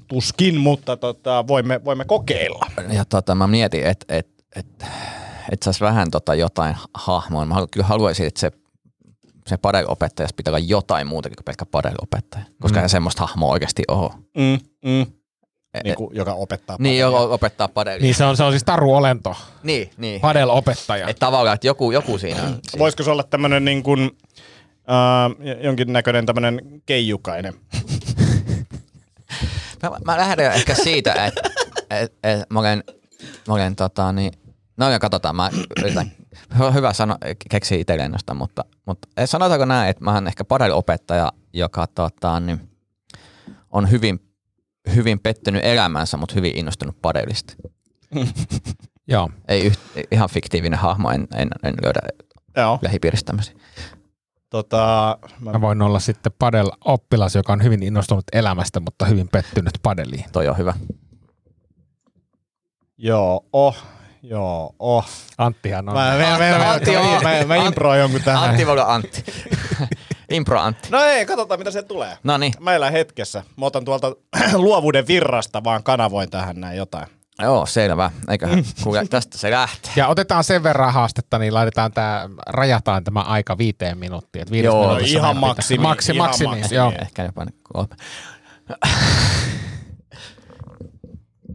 [0.07, 2.65] Tuskin, mutta tota, voimme, voimme kokeilla.
[2.93, 4.65] Ja tota, mä mietin, että et, et,
[5.51, 7.45] et saisi vähän tota jotain hahmoa.
[7.45, 8.51] Mä halu- kyllä haluaisin, että se,
[9.47, 12.87] se padelopettaja pitää olla jotain muutakin kuin pelkkä padelopettaja, koska mm.
[12.87, 14.11] semmoista hahmoa oikeasti ole.
[14.37, 15.05] Mm, mm.
[15.73, 17.19] E- Niin kuin, joka opettaa Niin, padelia.
[17.21, 18.01] joka opettaa padelia.
[18.01, 20.21] Niin se on, se on siis taruolento, niin, niin.
[20.21, 21.07] padel-opettaja.
[21.07, 22.59] Että tavallaan, että joku, joku siinä on.
[22.77, 24.11] Voisiko se olla tämmöinen niin kuin,
[24.79, 27.53] äh, jonkinnäköinen tämmöinen keijukainen?
[29.89, 31.41] Mä, mä lähden ehkä siitä, että
[31.89, 32.83] et, et, mä olen,
[33.47, 34.33] mä olen tota, niin,
[34.77, 36.11] no ja katsotaan, mä yritän,
[36.59, 37.17] on hyvä sano,
[37.49, 42.69] keksiä itselleen nosta, mutta, mutta sanotaanko näin, että mä oon ehkä padeliopettaja, joka tota, niin,
[43.71, 44.19] on hyvin,
[44.95, 47.53] hyvin pettynyt elämänsä, mutta hyvin innostunut padelista.
[49.07, 49.29] Joo.
[49.47, 49.79] Ei yht,
[50.11, 51.99] ihan fiktiivinen hahmo, en, en, en löydä
[52.57, 52.79] Joo.
[52.81, 53.55] lähipiiristä tämmöisiä.
[54.55, 59.73] Tota, mä, Mä voin olla sitten padel-oppilas, joka on hyvin innostunut elämästä, mutta hyvin pettynyt
[59.83, 60.25] padeliin.
[60.31, 60.73] Toi on hyvä.
[62.97, 63.77] joo, oh,
[64.23, 65.05] joo, oh.
[65.37, 65.95] Anttihan on.
[65.95, 68.49] Mä, mä, mä, mä, Antti on- mä, mä, mä improin jonkun tähän.
[68.49, 69.23] Antti voi olla Antti.
[70.29, 70.87] Impro Antti.
[70.91, 72.17] No ei, katsotaan mitä se tulee.
[72.23, 73.43] No niin, Mä elän hetkessä.
[73.57, 74.15] Mä otan tuolta
[74.53, 77.07] luovuuden virrasta, vaan kanavoin tähän näin jotain.
[77.41, 78.11] Joo selvä.
[78.29, 79.91] Eiköhän kuule, tästä se lähtee.
[79.95, 84.41] Ja otetaan sen verran haastetta, niin laitetaan tää, rajataan tämä aika viiteen minuuttiin.
[84.41, 86.75] Et viides Joo, ihan maksimi, Maksi, ihan maksimi, maksimi.
[86.75, 86.93] joo.
[87.01, 87.95] Ehkä jopa kolme.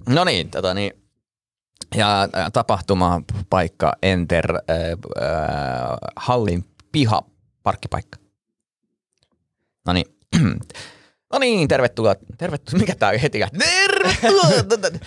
[0.08, 0.92] No niin, tota niin.
[1.94, 4.60] Ja äh, tapahtumapaikka Enter äh,
[5.22, 7.22] äh, hallin piha
[7.62, 8.18] parkkipaikka.
[9.86, 10.06] No niin.
[11.32, 12.14] No niin, tervetuloa.
[12.38, 12.80] Tervetuloa.
[12.80, 13.40] Mikä tää on heti?
[13.58, 14.46] Tervetuloa.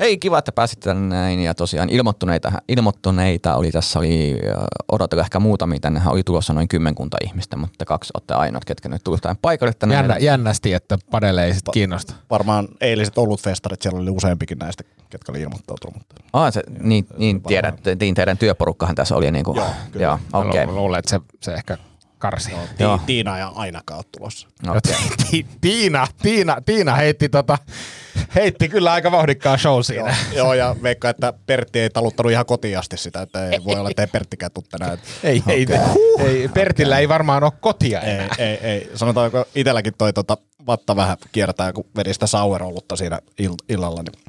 [0.00, 1.40] Hei, kiva, että pääsit tänne näin.
[1.40, 4.38] Ja tosiaan ilmoittuneita, ilmoittuneita oli tässä, oli
[4.92, 5.80] odotella ehkä muutamia.
[5.80, 9.72] Tännehän oli tulossa noin kymmenkunta ihmistä, mutta kaksi olette ainoat, ketkä nyt tullut tähän paikalle.
[9.74, 12.14] Tänne Jännä, jännästi, että padelle ei sit kiinnosta.
[12.30, 15.94] Varmaan eiliset olutfestarit, siellä oli useampikin näistä, ketkä oli ilmoittautunut.
[15.96, 20.04] Mutta Ah, se, niin, niin tiedät, niin teidän työporukkahan tässä oli niin kuin, Joo, kyllä.
[20.06, 20.66] joo okei.
[20.66, 21.78] Mä luulen, että se, se ehkä
[22.18, 22.50] karsi.
[22.78, 22.98] Joo.
[22.98, 24.48] Ti- Tiina ja ainakaan tulossa.
[24.68, 24.94] okei.
[25.30, 27.58] Ti- Tiina, Tiina, Tiina heitti, tota,
[28.34, 30.16] heitti kyllä aika vauhdikkaa show siinä.
[30.32, 33.90] Joo, ja veikka, että Pertti ei taluttanut ihan kotiin asti sitä, että ei voi olla,
[33.90, 34.94] että ei Perttikään tuu tänään.
[34.94, 35.66] Et Ei, ei,
[36.18, 38.28] ei, Pertillä ei varmaan ole kotia Ei, enää.
[38.38, 38.90] ei, ei.
[38.94, 40.36] Sanotaanko itselläkin toi tota,
[40.66, 44.02] vatta vähän kiertää, kun vedi sitä sour-olutta siinä ill- illalla.
[44.02, 44.22] Niin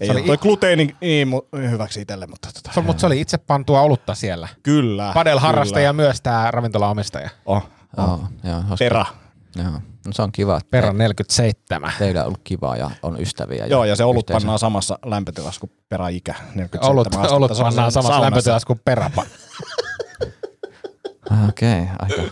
[0.00, 3.06] ei oli ole toi i- gluteeni niin mu- hyväksi itselle, mutta tota, Se, mutta se
[3.06, 4.48] oli itse pantua olutta siellä.
[4.62, 5.12] kyllä.
[5.14, 7.30] Padel-harrastaja myös tämä ravintolaomistaja.
[7.46, 7.62] Oh,
[7.98, 9.06] Joo, joo, hauska.
[9.56, 9.68] Perä.
[9.68, 9.80] Joo.
[10.06, 11.92] No se on kiva, että Perran 47.
[11.98, 13.66] teillä on ollut kivaa ja on ystäviä.
[13.66, 14.36] Joo, ja se olut yhteisö.
[14.40, 16.34] pannaan samassa lämpötilassa kuin peräikä.
[16.54, 18.22] 47 Olut, olut pannaan samassa saunassa.
[18.24, 19.24] lämpötilassa kuin peräpa.
[21.30, 22.22] Ah, Okei, okay, aika.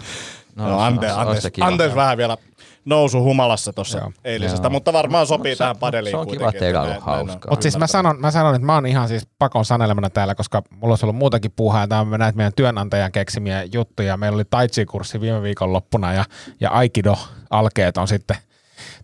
[0.56, 1.66] No, no, olisi anteeksi, kiva.
[1.66, 2.36] anteeksi vähän vielä
[2.84, 4.70] nousu humalassa tuossa eilisestä, Joo.
[4.70, 7.50] mutta varmaan sopii Se- tähän padeliin se on kiva, että teillä on ollut hauskaa.
[7.50, 10.62] Mutta siis mä sanon, mä sanon, että mä oon ihan siis pakon sanelemana täällä, koska
[10.70, 11.88] mulla olisi ollut muutakin puuhaa.
[11.88, 14.16] Tämä on näitä meidän työnantajan keksimiä juttuja.
[14.16, 16.24] Meillä oli taitsi-kurssi viime viikon loppuna ja,
[16.60, 18.36] ja Aikido-alkeet on sitten,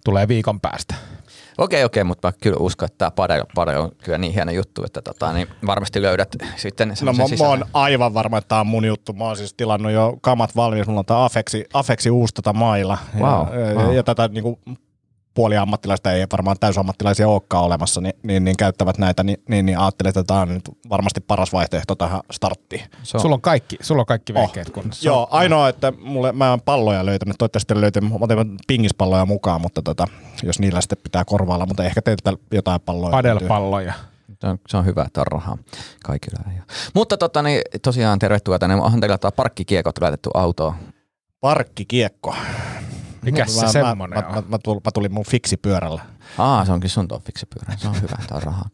[0.05, 0.95] tulee viikon päästä.
[1.61, 4.85] Okei, okei, mutta mä kyllä uskon, että tämä padel, padel on kyllä niin hieno juttu,
[4.85, 8.67] että tota, niin varmasti löydät sitten No mä, mä oon aivan varma, että tää on
[8.67, 9.13] mun juttu.
[9.13, 10.91] Mä oon siis tilannut jo kamat valmiiksi.
[10.91, 12.99] Mulla on tää Afeksi, Afeksi uusi tota mailla.
[13.19, 13.95] Wow, ja, ja, wow.
[13.95, 14.29] ja tätä
[15.31, 19.79] niinku puoliammattilaista ei varmaan täysammattilaisia olekaan olemassa, niin, niin, niin käyttävät näitä, niin, niin, niin
[19.79, 22.83] ajattelin, että tämä on nyt varmasti paras vaihtoehto tähän starttiin.
[23.03, 24.43] Se on, Sulla on kaikki, sulla on kaikki Oh.
[24.43, 25.07] vehkeet kunnossa.
[25.09, 29.83] Joo, ainoa, että mulle, mä en palloja löytänyt, toivottavasti löytynyt, mä otin pingispalloja mukaan, mutta
[29.83, 30.07] tota,
[30.43, 33.11] jos niillä sitten pitää korvailla, mutta ehkä teiltä jotain palloja.
[33.11, 33.93] Padelpalloja.
[34.41, 35.59] se, on, se on hyvä, että on rahaa
[36.05, 36.41] kaikilla.
[36.95, 38.77] Mutta tota, niin, tosiaan tervetuloa tänne.
[38.77, 40.75] Onhan teillä tää parkkikiekot laitettu autoon.
[41.41, 42.35] Parkkikiekko.
[43.23, 44.35] Mikäs se semmonen mä, on?
[44.35, 46.03] mä, mä, tulin, mä tulin mun fiksipyörällä.
[46.39, 47.77] Aa, se onkin sun tuo fiksipyörä.
[47.77, 48.69] Se on hyvä, että on rahaa.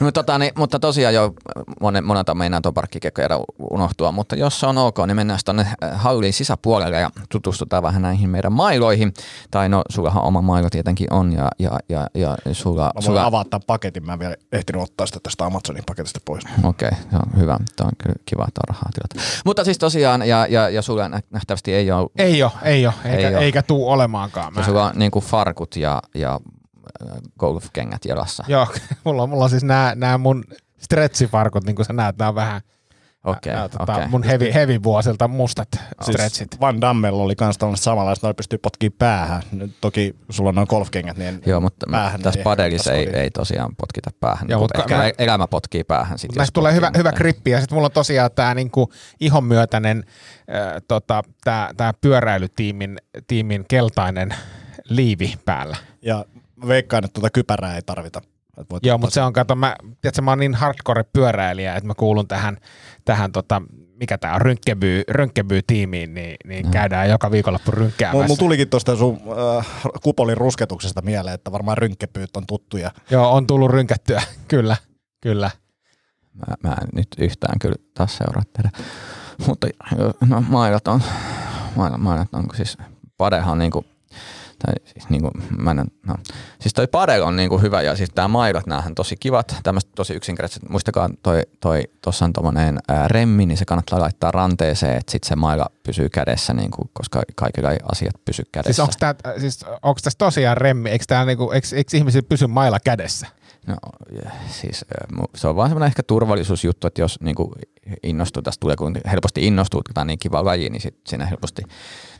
[0.00, 1.34] No, mutta, tota, niin, mutta tosiaan jo
[1.80, 3.38] monen, monelta meinaa tuo parkkikiekko jäädä
[3.70, 8.30] unohtua, mutta jos se on ok, niin mennään tuonne hallin sisäpuolelle ja tutustutaan vähän näihin
[8.30, 9.14] meidän mailoihin.
[9.50, 12.82] Tai no, sullahan oma mailo tietenkin on ja, ja, ja, ja sulla...
[12.82, 16.20] Mä voin sulla avata tämän paketin, mä en vielä ehtinyt ottaa sitä tästä Amazonin paketista
[16.24, 16.44] pois.
[16.64, 17.58] Okei, se on hyvä.
[17.76, 19.28] Tämä on kyllä kiva, että on rahaa tilata.
[19.44, 22.94] Mutta siis tosiaan, ja, ja, ja sulla nä- nähtävästi ei ole, Ei ole, ei ole,
[23.04, 23.40] eikä, Ei oo.
[23.40, 24.54] eikä tuu olemaankaan.
[24.54, 26.40] Mä, sulla on niin kuin farkut ja, ja äh,
[27.38, 28.44] golfkengät jalassa.
[28.48, 28.66] Joo,
[29.04, 30.44] mulla, on- mulla on siis nämä, nämä mun
[30.78, 32.60] stretchifarkut, niin kuin sä näet, nämä on vähän
[33.24, 34.08] Okei, nää, tota, okei.
[34.08, 36.60] mun heavy, heavy vuosilta mustat Siis stretchit.
[36.60, 39.42] Van Dammella oli kans tällaiset samanlaiset, noin pystyy potkiin päähän.
[39.52, 43.20] Nyt toki sulla on noin golfkengät, niin Joo, mutta päähän tässä ei padelissa ei, tässä
[43.22, 44.48] ei tosiaan potkita päähän.
[44.48, 46.18] Joo, mutta ehkä mä- mä, elämä potkii päähän.
[46.18, 49.44] Sit, Mutta näistä tulee hyvä, hyvä grippi ja sitten mulla on tosiaan tämä niinku ihon
[49.44, 54.34] myötäinen äh, tota, tää, tää pyöräilytiimin tiimin keltainen
[54.84, 55.76] liivi päällä.
[56.02, 56.24] Ja
[56.56, 58.22] mä veikkaan, että tuota kypärää ei tarvita.
[58.82, 62.28] Joo, mutta se on, kato, mä, tiedätkö, mä oon niin hardcore pyöräilijä, että mä kuulun
[62.28, 62.56] tähän,
[63.04, 63.62] tähän tota,
[64.00, 68.26] mikä tää on, rönkkeby, rönkkeby-tiimiin, niin, niin käydään joka viikonloppu Mulla, rynkkäämässä.
[68.26, 69.20] mulla tulikin tuosta sun
[69.58, 69.66] äh,
[70.02, 72.90] kupolin rusketuksesta mieleen, että varmaan rynkkepyyt on tuttuja.
[73.10, 74.76] Joo, on tullut rynkättyä, kyllä,
[75.20, 75.50] kyllä.
[76.34, 78.70] Mä, mä en nyt yhtään kyllä taas seuraa tehdä.
[79.46, 79.66] Mutta
[79.98, 81.02] joo, no, mailat on,
[81.76, 82.78] mailat, mailat on siis,
[83.16, 83.84] padehan on niinku,
[84.58, 86.14] tai siis niinku, mä en, no,
[86.60, 90.14] siis toi pade on niinku hyvä ja siis tää mailat, näähän tosi kivat, tämmöiset tosi
[90.14, 90.68] yksinkertaiset.
[90.68, 95.24] Muistakaa toi, toi tossa on tommonen ää, remmi, niin se kannattaa laittaa ranteeseen, että sit
[95.24, 98.72] se maila pysyy kädessä, niinku, koska kaikilla asiat pysy kädessä.
[98.72, 102.46] Siis onko tää, siis onks tässä tosiaan remmi, eikö, tää niinku, eikö, eikö ihmisillä pysy
[102.46, 103.26] mailla kädessä?
[103.66, 103.76] No
[104.48, 104.84] siis
[105.34, 107.54] se on vaan semmoinen ehkä turvallisuusjuttu, että jos niinku
[108.02, 111.26] innostuu, tästä tulee kun helposti innostuu, kun tämä on niin kiva laji, niin sit siinä
[111.26, 111.62] helposti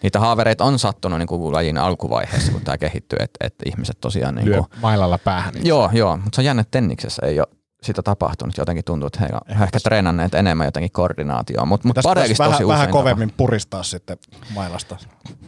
[0.02, 4.44] niitä haavereita on sattunut niinku lajin alkuvaiheessa, kun tämä kehittyy, että, että ihmiset tosiaan Lyö
[4.44, 5.54] niinku, mailalla päähän.
[5.54, 5.66] Niin.
[5.66, 7.48] Joo, joo, mutta se on jännä, tenniksessä ei ole
[7.87, 8.57] sitä tapahtunut.
[8.57, 12.53] Jotenkin tuntuu, että he on ehkä, ehkä treenanneet enemmän jotenkin koordinaatioon, mutta mut padelissa pitäisi
[12.53, 14.18] tosi vähän, vähän kovemmin puristaa sitten
[14.55, 14.97] mailasta.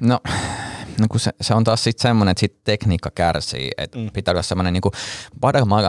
[0.01, 0.20] No,
[1.01, 4.11] no kun se, se on taas sitten semmoinen, että sit tekniikka kärsii, että mm.
[4.12, 4.93] pitää olla semmoinen, niin kuin,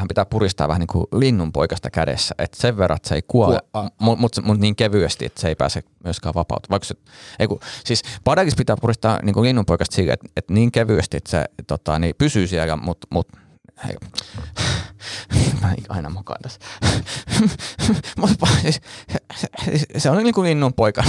[0.07, 3.59] pitää puristaa vähän niin kuin linnunpoikasta kädessä, että sen verran, että se ei kuole,
[3.99, 6.71] mutta mut, mut niin kevyesti, että se ei pääse myöskään vapautumaan.
[6.71, 6.95] Vaikka se,
[7.39, 8.03] ei kun, siis
[8.57, 12.47] pitää puristaa niin kuin linnunpoikasta sille, että, että niin kevyesti, että se tota, niin pysyy
[12.47, 13.27] siellä, mutta mut,
[13.87, 13.95] hei,
[15.61, 16.59] Mä aina mokaan tässä.
[18.17, 18.81] Mutta siis,
[19.97, 21.03] se, on niin kuin linnun poika.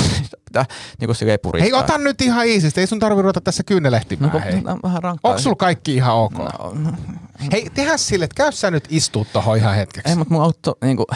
[0.45, 0.65] Pitää
[1.01, 1.65] niin kuin silleen puristaa.
[1.65, 2.81] Hei, ota nyt ihan iisisti.
[2.81, 4.33] Ei sun tarvi ruveta tässä kyynelehtimään.
[4.33, 4.61] No, hei.
[4.61, 5.31] no, vähän rankkaa.
[5.31, 6.33] Onko sulla kaikki ihan ok?
[6.33, 6.93] No, no,
[7.53, 10.11] Hei, tehdä sille, että käy sä nyt istuu tohon ihan hetkeksi.
[10.11, 11.07] Ei, mutta mun auto, niin kuin,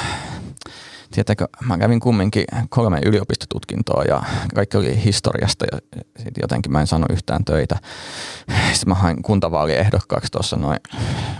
[1.14, 4.22] tiedätkö, mä kävin kumminkin kolme yliopistotutkintoa ja
[4.54, 5.78] kaikki oli historiasta ja
[6.16, 7.76] sitten jotenkin mä en saanut yhtään töitä.
[8.72, 10.78] Sitten mä hain kuntavaaliehdokkaaksi tuossa noin,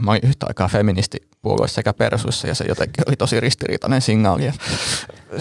[0.01, 4.53] mä olin yhtä aikaa feministipuolueessa sekä persuissa ja se jotenkin oli tosi ristiriitainen signaali.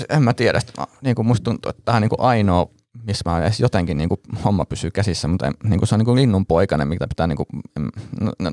[0.09, 2.67] En mä tiedä, mä, niin kuin musta tuntuu, että tämä on niin kuin ainoa
[3.03, 5.99] missä mä edes jotenkin niin kuin, homma pysyy käsissä, mutta en, niin kuin, se on
[5.99, 7.47] niin kuin linnun poikainen, mitä pitää niin kuin,
[8.21, 8.51] no, no,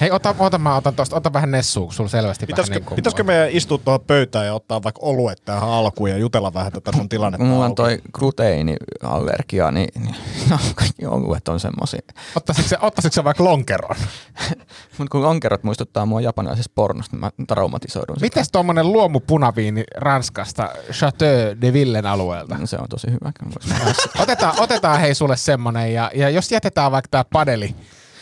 [0.00, 2.88] Hei, ota, ota, mä otan tosta, ota vähän nessua, kun sulla selvästi Pitäisikö, vähän niin
[2.88, 2.96] kuin...
[2.96, 6.92] pitäisikö meidän istua tuohon pöytään ja ottaa vaikka oluet tähän alkuun ja jutella vähän tätä
[6.96, 7.74] sun tilannetta Mulla on auki?
[7.74, 10.16] toi gluteiniallergia, niin, niin
[10.50, 12.00] no, kaikki oluet on semmosia.
[12.36, 13.96] Ottaisitko se, ottaisitko se vaikka lonkeron?
[14.98, 18.16] Mutta kun lonkerot muistuttaa mua japanilaisesta pornosta, niin mä traumatisoidun.
[18.16, 18.24] sitä.
[18.24, 22.58] Mites tuommoinen luomupunaviini Ranskasta, Chateau de Villen alueelta?
[22.64, 23.32] Se on tosi hyvä.
[23.38, 27.74] kyllä voisi- Otetaan, otetaan hei sulle semmonen, ja, ja jos jätetään vaikka tää padeli, Ei,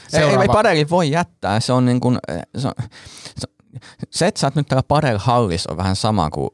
[0.08, 0.42] seuraava...
[0.42, 1.60] ei padeli voi jättää.
[1.60, 2.18] Se on niin kuin,
[2.58, 2.74] se, on,
[3.38, 3.46] se,
[4.10, 6.50] se, että sä oot nyt täällä padel-hallis on vähän sama kuin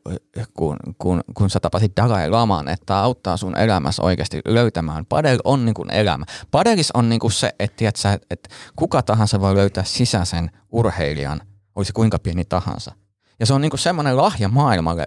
[0.55, 5.07] kun, kun, kun sä tapasit Dalai Laman, että auttaa sun elämässä oikeasti löytämään.
[5.07, 6.25] Padel on niin kuin elämä.
[6.51, 10.51] Padelis on niin kuin se, että, tiedät sä, että, että kuka tahansa voi löytää sisäisen
[10.73, 11.41] urheilijan,
[11.77, 12.93] olisi kuinka pieni tahansa.
[13.41, 15.05] Ja se on niin kuin semmoinen lahja maailmalle.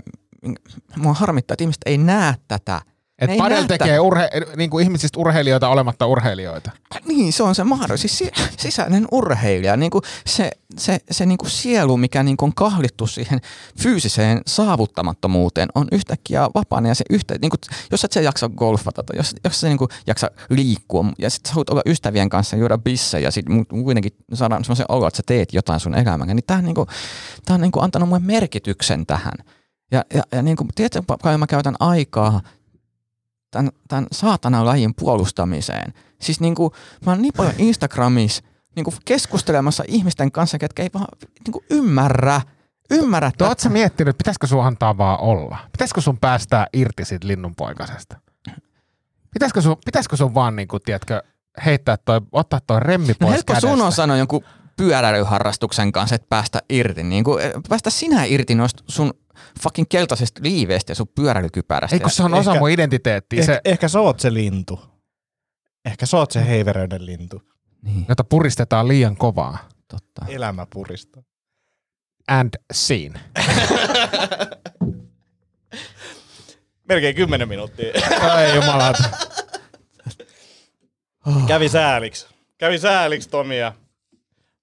[0.96, 2.82] Mua harmittaa, että ihmiset ei näe tätä.
[3.30, 6.71] Et padel tekee urhe, niin kuin ihmisistä urheilijoita olematta urheilijoita.
[7.05, 8.17] Niin, se on se mahdollisuus.
[8.17, 12.47] Siis si- sisäinen urheilija, niin kuin se, se, se niin kuin sielu, mikä niin kuin
[12.47, 13.41] on kahlittu siihen
[13.80, 16.88] fyysiseen saavuttamattomuuteen, on yhtäkkiä vapaana.
[16.88, 17.59] Ja se yhtä, niin kuin,
[17.91, 21.49] jos et sä jaksa golfata tai jos, jos sä niin kuin jaksa liikkua ja sitten
[21.49, 25.24] sä haluat olla ystävien kanssa juoda bissejä ja sitten kuitenkin saada semmoisen olo, että sä
[25.26, 26.88] teet jotain sun elämällä, niin tämä on, niin kuin,
[27.45, 29.34] tää on niin kuin antanut mulle merkityksen tähän.
[29.91, 32.41] Ja, ja, ja niin kuin, tiedätkö, paljon mä käytän aikaa
[33.54, 35.93] tämän, tämän saatanan lajin puolustamiseen.
[36.22, 36.72] Siis niin kuin,
[37.06, 38.43] mä oon niin paljon Instagramissa
[38.76, 41.08] niin kuin keskustelemassa ihmisten kanssa, ketkä ei vaan
[41.45, 42.41] niin kuin ymmärrä,
[42.91, 45.58] ymmärrä No, oot sä miettinyt, pitäisikö sun antaa vaan olla?
[45.72, 48.20] Pitäisikö sun päästää irti siitä linnunpoikasesta?
[49.34, 51.24] Pitäisikö sun, pitäisikö sun vaan, niin kuin, tiedätkö,
[51.66, 53.70] heittää toi, ottaa toi remmi No pois helppo kädestä?
[53.70, 54.43] sun on sanoa jonkun
[54.78, 57.04] pyöräilyharrastuksen kanssa, että päästä irti.
[57.04, 59.14] Niin kuin, päästä sinä irti noista sun
[59.61, 61.95] fucking keltaisesta liiveistä ja sun pyöräilykypärästä.
[61.95, 64.79] Ei kun se on osa Ehkä- mun identiteettiä, Ehkä, se, ehkä sä oot se lintu.
[65.86, 67.41] Ehkä sä oot se heiveröinen lintu.
[67.81, 69.69] Niin, jota puristetaan liian kovaa.
[69.88, 70.25] totta.
[70.27, 71.23] Elämä puristaa.
[72.27, 73.19] And scene.
[76.89, 77.93] Melkein 10 minuuttia.
[78.31, 79.03] Ai jumalauta.
[81.47, 82.27] Kävi sääliksi.
[82.57, 83.73] Kävi sääliksi Tomia.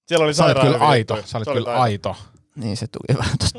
[0.07, 1.19] Siellä oli Sä olit kyllä aito.
[1.25, 2.17] Sä olit Se oli kyllä aito.
[2.61, 3.59] Niin se tuli vähän tosta.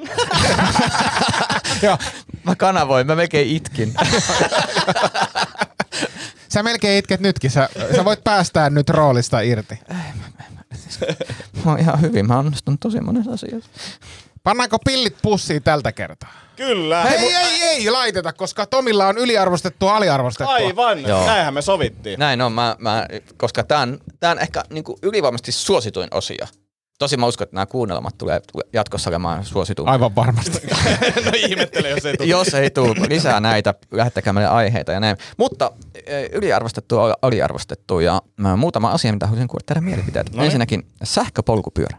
[1.86, 1.98] Joo.
[2.44, 3.94] Mä kanavoin, mä melkein itkin.
[6.54, 7.52] Sä melkein itket nytkin.
[7.52, 9.80] Sä, sä voit päästää nyt roolista irti.
[11.66, 13.70] Mä oon ihan hyvin, mä onnistun tosi monessa asiassa.
[14.44, 16.34] Pannaanko pillit pussiin tältä kertaa?
[16.56, 17.04] Kyllä.
[17.04, 20.56] Ei, ei, ei laiteta, koska Tomilla on yliarvostettua aliarvostettua.
[20.56, 21.02] Aivan.
[21.02, 21.26] Joo.
[21.26, 22.20] Näinhän me sovittiin.
[22.20, 26.46] Näin on, mä, mä, koska tää on, tää on ehkä niinku ylivoimaisesti suosituin osio.
[27.02, 28.42] Tosi mä uskon, että nämä kuunnelmat tulee
[28.74, 29.90] jatkossa olemaan suosituin.
[29.90, 30.68] Aivan varmasti.
[31.26, 32.28] no ihmettele, jos ei tule.
[32.28, 35.18] Jos ei tule lisää näitä, lähettäkää meille aiheita ja näin.
[35.38, 35.72] Mutta
[36.06, 40.30] eh, yliarvostettu aliarvostettu ja äh, muutama asia, mitä haluaisin kuulla teidän mielipiteet.
[40.30, 40.46] No niin.
[40.46, 41.98] Ensinnäkin sähköpolkupyörä.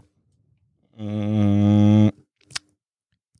[0.98, 2.10] Mm,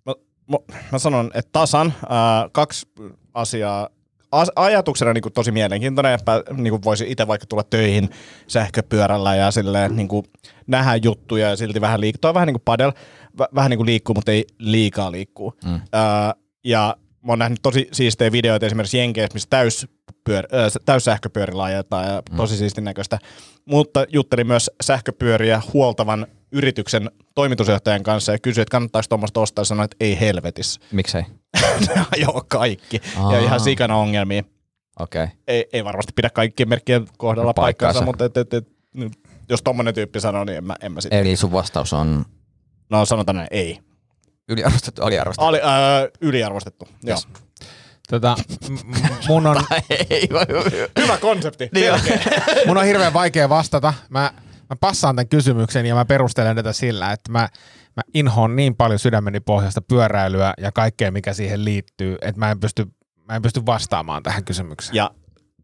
[0.06, 0.14] mä,
[0.48, 0.58] mä,
[0.92, 2.86] mä sanon, että tasan ää, kaksi
[3.34, 3.88] asiaa.
[4.57, 8.11] Ajatuksena niin kuin tosi mielenkiintoinen, että niin kuin voisi itse vaikka tulla töihin
[8.47, 10.24] sähköpyörällä ja silleen, niin kuin
[10.66, 12.18] nähdä juttuja ja silti vähän liikkuu.
[12.20, 12.93] Toi on vähän niin kuin padel,
[13.39, 15.55] vä, vähän niin kuin liikkuu, mutta ei liikaa liikkuu.
[15.64, 15.80] Mm.
[15.93, 19.87] Ää, ja mä oon nähnyt tosi siistejä videoita esimerkiksi Jenkeissä, missä täys,
[20.24, 23.18] pyör, äh, täyssähköpyörillä ajetaan ja tosi siistin näköistä.
[23.64, 29.66] Mutta juttelin myös sähköpyöriä huoltavan yrityksen toimitusjohtajan kanssa ja kysyin, että kannattaako tuommoista ostaa ja
[29.66, 30.80] sanoin, että ei helvetissä.
[30.93, 31.22] Miksei?
[31.96, 33.32] Ne ajoo kaikki Aa.
[33.32, 34.44] ja ihan sikana ongelmia.
[35.00, 35.24] Okei.
[35.24, 35.36] Okay.
[35.48, 38.00] Ei, ei varmasti pidä kaikkien merkkien kohdalla Paikkaansa.
[38.00, 39.12] paikkansa, mutta et, et, et, nyt
[39.48, 41.20] jos tommonen tyyppi sanoo, niin en mä, en mä sitten.
[41.20, 42.24] Eli sun vastaus on
[42.92, 43.78] No sanotaan näin, ei.
[44.48, 45.46] yliarvostettu, aliarvostettu.
[45.46, 46.88] Ali, ää, yliarvostettu.
[47.02, 47.18] Joo.
[48.10, 48.36] Tota,
[49.28, 49.56] mun, on,
[50.10, 50.28] ei,
[51.00, 51.68] Hyvä konsepti.
[51.74, 51.92] Niin
[52.66, 53.94] mun on hirveän vaikea vastata.
[54.08, 54.32] Mä,
[54.70, 57.48] mä passaan tämän kysymyksen ja mä perustelen tätä sillä, että mä,
[57.97, 62.61] mä inhoon niin paljon sydämeni pohjasta pyöräilyä ja kaikkea, mikä siihen liittyy, että mä en
[62.61, 62.86] pysty,
[63.28, 64.97] mä en pysty vastaamaan tähän kysymykseen.
[64.97, 65.11] Ja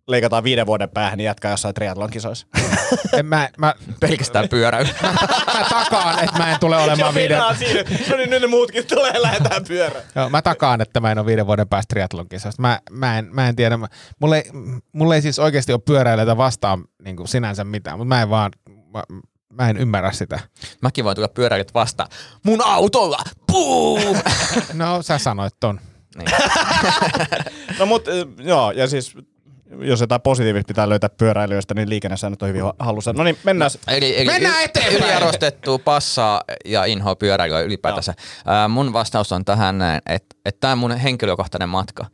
[0.09, 2.47] leikataan viiden vuoden päähän, niin jatkaa jossain triathlon kisoissa.
[3.19, 4.89] En mä, mä, Pelkästään pyöräily.
[5.55, 7.39] mä takaan, että mä en tule olemaan viiden...
[8.11, 10.05] no niin nyt ne muutkin tulee, lähdetään pyörään.
[10.15, 12.63] Joo, mä takaan, että mä en ole viiden vuoden päästä triathlon kisasta.
[12.63, 13.77] Mä, mä, en, mä en tiedä.
[13.77, 13.87] Mä,
[14.21, 14.51] mulle, ei,
[14.93, 18.51] mulle ei siis oikeasti ole pyöräilijöitä vastaan niin sinänsä mitään, mutta mä en vaan,
[18.93, 19.03] mä,
[19.53, 20.41] mä en ymmärrä sitä.
[20.83, 22.09] Mäkin voin tulla pyöräilijät vastaan.
[22.43, 23.23] Mun autolla!
[23.47, 24.17] Puum!
[24.73, 25.81] No sä sanoit ton.
[26.19, 26.29] niin.
[27.79, 28.15] No mut, äh,
[28.47, 29.17] joo, ja siis
[29.81, 33.13] jos jotain positiivista pitää löytää pyöräilijöistä, niin liikennesäännöt on hyvin hallussa.
[33.13, 33.71] No niin, mennään.
[33.89, 35.03] Eli, eli Mennään eteenpäin!
[35.05, 38.15] Yliarvostettu passaa ja inhoa pyöräilyä ylipäätänsä.
[38.47, 42.07] Ää, mun vastaus on tähän näin, että, että tämä on mun henkilökohtainen matka.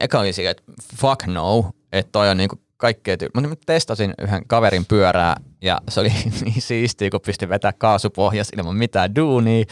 [0.00, 0.62] Eka oli silleen, että
[0.96, 3.30] fuck no, että toi on niinku kaikkea tyyli.
[3.34, 6.08] Mutta mä testasin yhden kaverin pyörää ja se oli
[6.44, 9.64] niin siistiä, kun pystyi vetämään kaasupohjas ilman mitään duunia.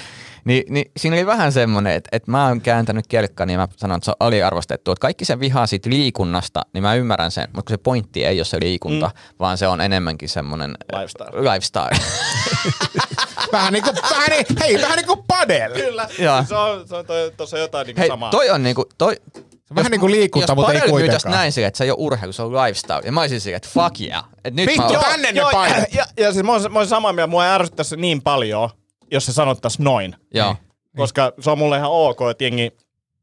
[0.45, 3.97] Ni, niin siinä oli vähän semmoinen, että, että mä oon kääntänyt kelkkani ja mä sanon,
[3.97, 4.93] että se on aliarvostettu.
[4.93, 8.39] Että kaikki se vihaa siitä liikunnasta, niin mä ymmärrän sen, mutta kun se pointti ei
[8.39, 9.37] ole se liikunta, mm.
[9.39, 11.53] vaan se on enemmänkin semmoinen Lifestyle.
[11.53, 11.91] lifestyle.
[13.53, 15.73] Vähän niinku, vähän, niin, hei, vähän niinku padel.
[15.73, 16.45] Kyllä, Joo.
[16.49, 18.31] se on, se on toi, tuossa jotain niinku Hei, samaa.
[18.31, 19.17] toi on niinku, toi,
[19.69, 21.35] Se on vähän niinku liikunta, jos mutta ei kuitenkaan.
[21.35, 23.01] näin sille, että se ei ole urheilu, se on lifestyle.
[23.05, 24.25] Ja mä olisin sille, että fuck yeah.
[24.45, 25.85] Et nyt Vittu, mä, tänne ne paidat.
[25.95, 28.71] Ja, ja siis mä oon, mä oon samaa mieltä, mua ei ärsyttäisi se niin paljon,
[29.11, 30.17] jos se sanottaisi noin.
[30.35, 30.57] Joo.
[30.97, 32.73] Koska se on mulle ihan ok, että jengi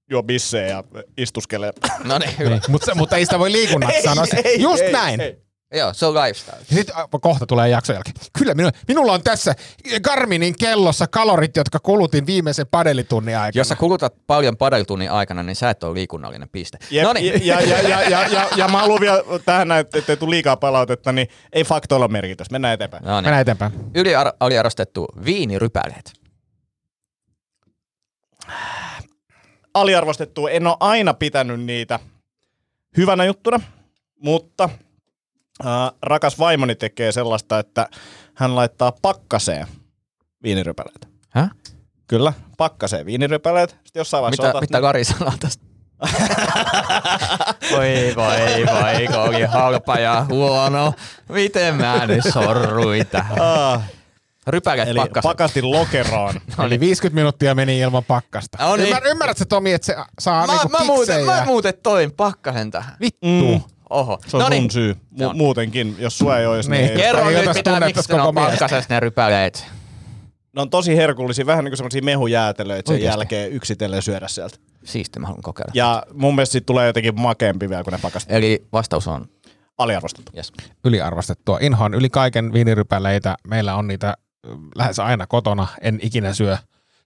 [0.09, 0.83] juo bissejä ja
[1.17, 1.71] istuskelee.
[2.03, 2.49] No niin, hyvä.
[2.49, 4.25] Niin, mutta, mutta ei sitä voi liikunnaksi sanoa.
[4.57, 5.21] Just ei, näin.
[5.21, 5.44] ei.
[5.76, 6.57] Joo, se on lifestyle.
[6.76, 8.15] Sitten äh, kohta tulee jakson jälkeen.
[8.39, 9.55] Kyllä, minulla, minulla on tässä
[10.03, 13.59] Garminin kellossa kalorit, jotka kulutin viimeisen padelitunnin aikana.
[13.59, 16.78] Jos sä kulutat paljon padeltunnin aikana, niin sä et ole liikunnallinen piste.
[16.91, 17.45] Jep, No niin.
[17.45, 20.57] ja, ja, ja, ja, ja, ja, mä haluan vielä tähän näin, että ei tule liikaa
[20.57, 22.53] palautetta, niin ei faktoilla ole merkitystä.
[22.53, 23.03] Mennään eteenpäin.
[23.03, 23.23] No niin.
[23.23, 23.71] Mennään eteenpäin.
[23.95, 26.13] Yli aliarvostettu viinirypäleet.
[29.73, 30.49] aliarvostettua.
[30.49, 31.99] En ole aina pitänyt niitä
[32.97, 33.59] hyvänä juttuna,
[34.19, 34.69] mutta
[36.01, 37.87] rakas vaimoni tekee sellaista, että
[38.33, 39.67] hän laittaa pakkaseen
[40.43, 41.07] viinirypäleitä.
[41.29, 41.49] Häh?
[42.07, 43.69] Kyllä, pakkaseen viinirypäleet.
[43.69, 45.65] Sitten jossain vaiheessa Mitä, otat mitä ne- Kari sanoo tästä?
[47.71, 50.93] voi voi voi, kun oli halpa ja huono.
[51.29, 53.41] Miten mä nyt sorruin tähän?
[53.41, 53.81] Ah,
[54.47, 55.29] Rypäleet eli pakkasen.
[55.29, 56.33] pakastin lokeroon.
[56.65, 58.57] Eli 50 minuuttia meni ilman pakkasta.
[58.61, 58.87] No niin.
[58.87, 62.95] Ymmär, ymmärrätkö Tomi, että se saa Mä, niinku mä, muuten, mä muuten toin pakkasen tähän.
[62.99, 63.25] Vittu.
[63.27, 63.61] Mm.
[63.89, 64.19] Oho.
[64.27, 64.71] Se on no sun niin.
[64.71, 64.95] syy.
[65.19, 68.36] Mu- muutenkin, jos sua ei olisi, niin, Kerro Ei nyt, mitä, miksi ne koko on
[68.36, 69.67] pakkasessa ne rypäleet.
[70.55, 73.17] ne on tosi herkullisia, vähän niin kuin semmoisia mehujäätelöitä sen Oikeesti?
[73.19, 74.57] jälkeen yksitellen syödä sieltä.
[74.83, 75.71] Siisti, mä haluan kokeilla.
[75.75, 78.38] Ja mun mielestä siitä tulee jotenkin makeampi vielä, kun ne pakastaa.
[78.38, 79.25] Eli vastaus on
[79.77, 80.31] Aliarvostettu.
[80.38, 80.51] yes.
[80.86, 81.57] Yliarvostettua.
[81.61, 83.36] Inhoan yli kaiken viinirypäleitä.
[83.47, 84.17] Meillä on niitä
[84.47, 85.67] ö, lähes aina kotona.
[85.81, 86.57] En ikinä syö,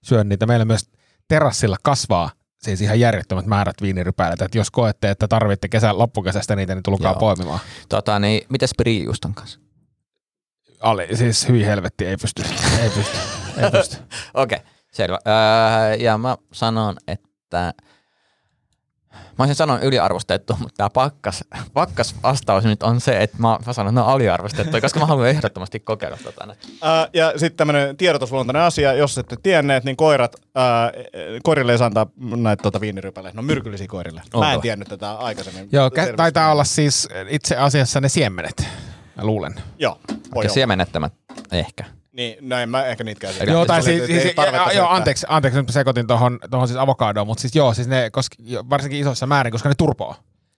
[0.02, 0.46] syö niitä.
[0.46, 0.86] Meillä myös
[1.28, 2.30] terassilla kasvaa
[2.62, 4.44] siis ihan järjettömät määrät viinirypäleitä.
[4.44, 7.20] Et jos koette, että tarvitte kesän loppukesästä niitä, niin tulkaa Joo.
[7.20, 7.60] poimimaan.
[7.88, 9.60] Tota, niin, mites Priiuston kanssa?
[10.80, 12.42] Ali, siis hyvin helvetti, ei pysty.
[12.82, 13.18] Ei pysty.
[13.62, 13.96] Ei pysty.
[14.34, 15.18] Okei, okay, selvä.
[15.26, 17.74] Öö, ja mä sanon, että
[19.10, 23.72] Mä olisin sanonut yliarvostettu, mutta tämä pakkas, pakkas vastaus nyt on se, että mä, mä
[23.72, 26.48] sanon, että ne on aliarvostettu, koska mä haluan ehdottomasti kokeilla tota.
[26.82, 30.92] Ää, ja sitten tämmöinen tiedotusluontoinen asia, jos ette tienneet, niin koirat, ää,
[31.42, 32.06] koirille ei saa antaa
[32.36, 33.36] näitä tota, viinirypäleitä.
[33.36, 34.22] Ne on myrkyllisiä koirille.
[34.36, 34.60] Mä en Onko?
[34.62, 35.68] tiennyt tätä aikaisemmin.
[35.72, 38.68] Joo, kä- taitaa olla siis itse asiassa ne siemenet.
[39.16, 39.54] Mä luulen.
[39.78, 40.48] Joo, voi Ja olla.
[40.48, 41.12] siemenettömät
[41.52, 41.84] ehkä.
[42.12, 43.34] Niin, no en mä ehkä niitäkään.
[43.34, 43.52] tiedä.
[43.52, 47.26] Joo, tai siis, siis tarvetta joo, anteeksi, anteeksi, nyt mä sekoitin tuohon tohon siis avokadoon,
[47.26, 48.36] mutta siis joo, siis ne, koska,
[48.70, 50.14] varsinkin isossa määrin, koska ne turpoo.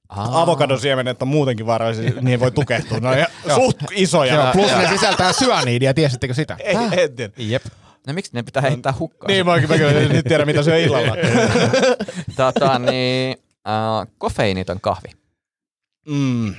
[0.09, 2.99] Avokadon siemenet on muutenkin vaarallisia, niihin voi tukehtua.
[3.01, 4.35] Ne on ihan suht isoja.
[4.35, 6.57] Joo, plus ne sisältää syaniidia, tiesittekö sitä?
[6.61, 7.33] Ei, en tiedä.
[7.37, 7.65] Jep.
[8.07, 9.29] No miksi ne pitää heittää hukkaan?
[9.29, 11.17] Niin, mä oikein mä nyt tiedän, mitä syö illalla.
[12.37, 13.37] Tota, niin,
[13.69, 15.09] äh, kofeiiniton kahvi.
[16.09, 16.55] Mm.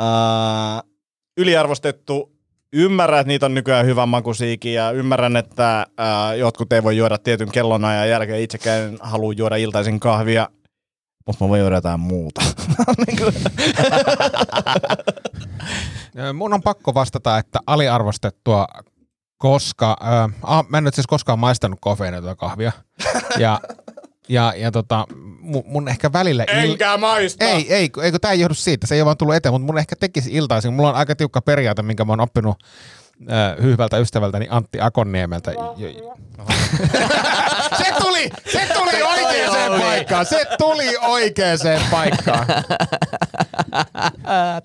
[0.00, 0.91] Uh,
[1.36, 2.32] yliarvostettu.
[2.74, 7.18] Ymmärrän, että niitä on nykyään hyvän makuisiikin ja ymmärrän, että uh, jotkut ei voi juoda
[7.18, 8.40] tietyn kellonajan jälkeen.
[8.40, 10.48] Itsekään en halua juoda iltaisin kahvia,
[11.26, 12.42] mutta mä voin juoda jotain muuta.
[16.18, 18.66] Ö, Mun on pakko vastata, että aliarvostettua,
[19.38, 22.72] koska äh, mä en nyt siis koskaan maistanut kofeiinitonta kahvia.
[23.38, 23.60] Ja,
[24.32, 25.06] ja, ja tota,
[25.40, 26.44] mun, mun ehkä välillä...
[26.44, 27.44] Enkä maista!
[27.44, 29.66] Ei, ei, ei kun tää ei johdu siitä, se ei ole vaan tullut eteen, mutta
[29.66, 30.72] mun ehkä tekisi iltaisin.
[30.72, 32.56] Mulla on aika tiukka periaate, minkä mä oon oppinut
[33.32, 35.52] äh, hyvältä ystävältäni Antti Akonniemeltä.
[35.52, 35.76] Jo-
[37.78, 41.58] se tuli, se tuli oikeaan paikkaan, se tuli oikeaan
[41.90, 42.46] paikkaan.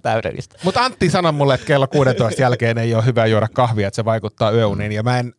[0.02, 0.56] Täydellistä.
[0.64, 4.06] Mutta Antti sanoi mulle, että kello 16 jälkeen ei ole hyvä juoda kahvia, että se
[4.06, 5.34] vaikuttaa yöuniin ja mä en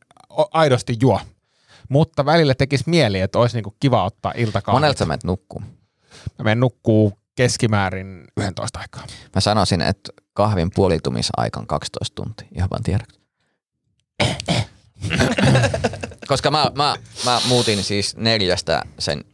[0.53, 1.21] aidosti juo.
[1.89, 4.81] Mutta välillä tekisi mieli, että olisi niinku kiva ottaa iltakahvit.
[4.81, 5.61] Monelta sä menet nukkuu.
[6.39, 9.05] mä menen nukkuu keskimäärin 11 aikaa.
[9.35, 13.19] Mä sanoisin, että kahvin puolitumisaika on 12 tuntia, ihan vaan tiedäks.
[16.29, 19.25] Koska mä, mä, mä muutin siis neljästä sen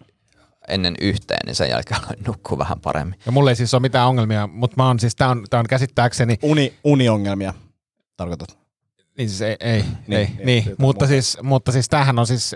[0.68, 3.18] ennen yhteen, niin sen jälkeen aloin nukkua vähän paremmin.
[3.26, 5.66] Ja mulla ei siis ole mitään ongelmia, mutta mä oon siis, tää on, tää on
[5.66, 7.55] käsittääkseni, Uni, uniongelmia
[8.16, 8.63] tarkoitat.
[9.18, 11.06] Niin siis ei, ei, Niin, niin, ei, niin, niin, jotain mutta, muuta.
[11.06, 12.54] siis, mutta siis tämähän on siis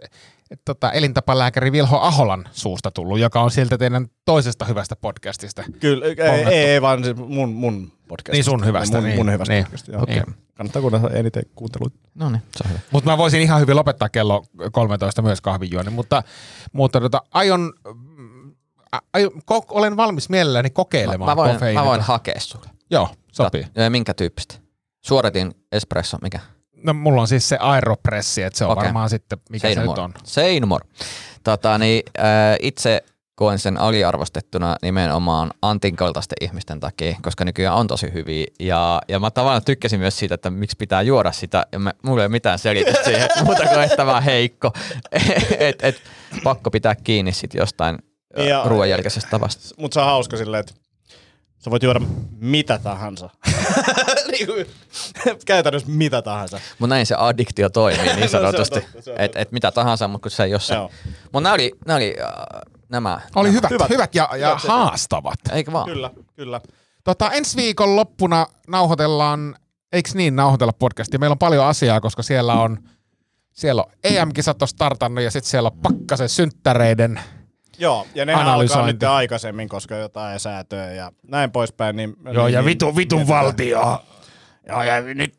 [0.64, 5.64] tota, elintapalääkäri Vilho Aholan suusta tullut, joka on sieltä teidän toisesta hyvästä podcastista.
[5.80, 8.32] Kyllä, ei, ei, ei, vaan siis mun, mun podcast.
[8.32, 9.16] Niin sun hyvästä, Mun, niin.
[9.16, 9.64] mun hyvästä Niin.
[9.64, 10.02] podcast, joo.
[10.02, 10.22] Okei.
[10.54, 11.96] Kannattaa kuunnella eniten kuunteluita.
[12.14, 12.80] No niin, se on hyvä.
[12.90, 16.22] Mutta mä voisin ihan hyvin lopettaa kello 13 myös kahvinjuonnin, mutta,
[16.72, 17.72] mutta tota, aion,
[18.16, 18.52] mm,
[18.92, 21.82] a- aion ko, olen valmis mielelläni Mä, kokeilemaan mä, voin, kofeiinita.
[21.82, 22.70] mä voin hakea sulle.
[22.90, 23.66] Joo, sopii.
[23.74, 24.54] Ja minkä tyyppistä?
[25.00, 26.40] Suoratin espresso, mikä?
[26.82, 28.84] No, mulla on siis se aeropressi, että se on Okei.
[28.84, 30.14] varmaan sitten, mikä Say se nyt on.
[30.24, 30.84] Say no more.
[31.44, 33.02] Tota, niin, äh, itse
[33.38, 38.46] koen sen aliarvostettuna nimenomaan Antin kaltaisten ihmisten takia, koska nykyään on tosi hyviä.
[38.60, 41.66] Ja, ja mä tavallaan tykkäsin myös siitä, että miksi pitää juoda sitä.
[41.72, 44.72] Ja mä, mulla ei ole mitään selitystä siihen, muuta kuin että mä heikko.
[45.58, 46.02] et, et,
[46.44, 47.98] pakko pitää kiinni sit jostain
[48.36, 49.74] ja, ruoan jälkeisestä tavasta.
[49.78, 50.74] Mutta se on hauska silleen, että
[51.58, 52.00] sä voit juoda
[52.40, 53.30] mitä tahansa.
[54.32, 54.66] niin
[55.46, 56.60] käytännössä mitä tahansa.
[56.78, 58.80] Mutta näin se addiktio toimii No, se niin on sanotusti.
[58.80, 60.74] totta, se on et, et mitä tahansa, mutta kun se ei ole se.
[61.22, 63.20] Mutta nämä oli, nämä oli äh, nämä.
[63.34, 63.90] Oli hyvät, hyvät, Hyvät.
[63.90, 65.38] hyvät ja, ja Hyvät haastavat.
[65.52, 65.86] Eikö vaan?
[65.86, 66.60] Kyllä, kyllä.
[67.04, 69.56] Tota, ensi viikon loppuna nauhoitellaan,
[69.92, 71.18] eiks niin nauhoitella podcastia?
[71.18, 72.78] Meillä on paljon asiaa, koska siellä on,
[73.52, 77.20] siellä on EM-kisat on startannut ja sitten siellä on pakkasen synttäreiden.
[77.78, 81.96] Joo, ja nehän alkaa nyt aikaisemmin, koska jotain säätöä ja näin poispäin.
[81.96, 84.04] Niin, Joo, niin, ja niin- vitun, vitun valtio.
[84.68, 85.34] Joo, ja nyt,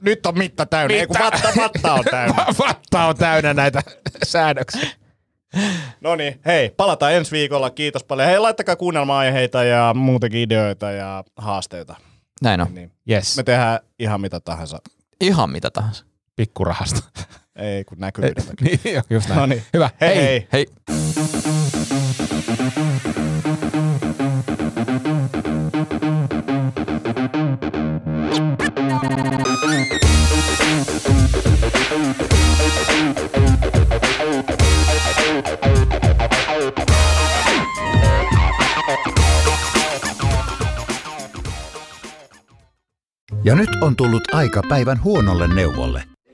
[0.00, 0.96] nyt on mitta täynnä.
[0.96, 2.46] Ei, kun vatta, vatta on täynnä.
[2.66, 3.82] Vatta on täynnä näitä
[4.24, 4.88] säädöksiä.
[6.00, 7.70] No niin, hei, palataan ensi viikolla.
[7.70, 8.28] Kiitos paljon.
[8.28, 11.94] Hei, laittakaa kuunnelma-aiheita ja muutenkin ideoita ja haasteita.
[12.42, 12.74] Näin on.
[12.74, 12.92] Niin.
[13.10, 14.78] Yes, Me tehdään ihan mitä tahansa.
[15.20, 16.04] Ihan mitä tahansa.
[16.36, 17.00] pikkurahasta.
[17.56, 18.66] Ei kun näkyvyyden takia.
[18.84, 19.40] niin, joo, just näin.
[19.40, 19.62] No niin.
[19.74, 20.48] Hyvä, Hei hei.
[20.52, 20.66] Hei.
[43.44, 46.15] Ja nyt on tullut aika päivän huonolle neuvolle.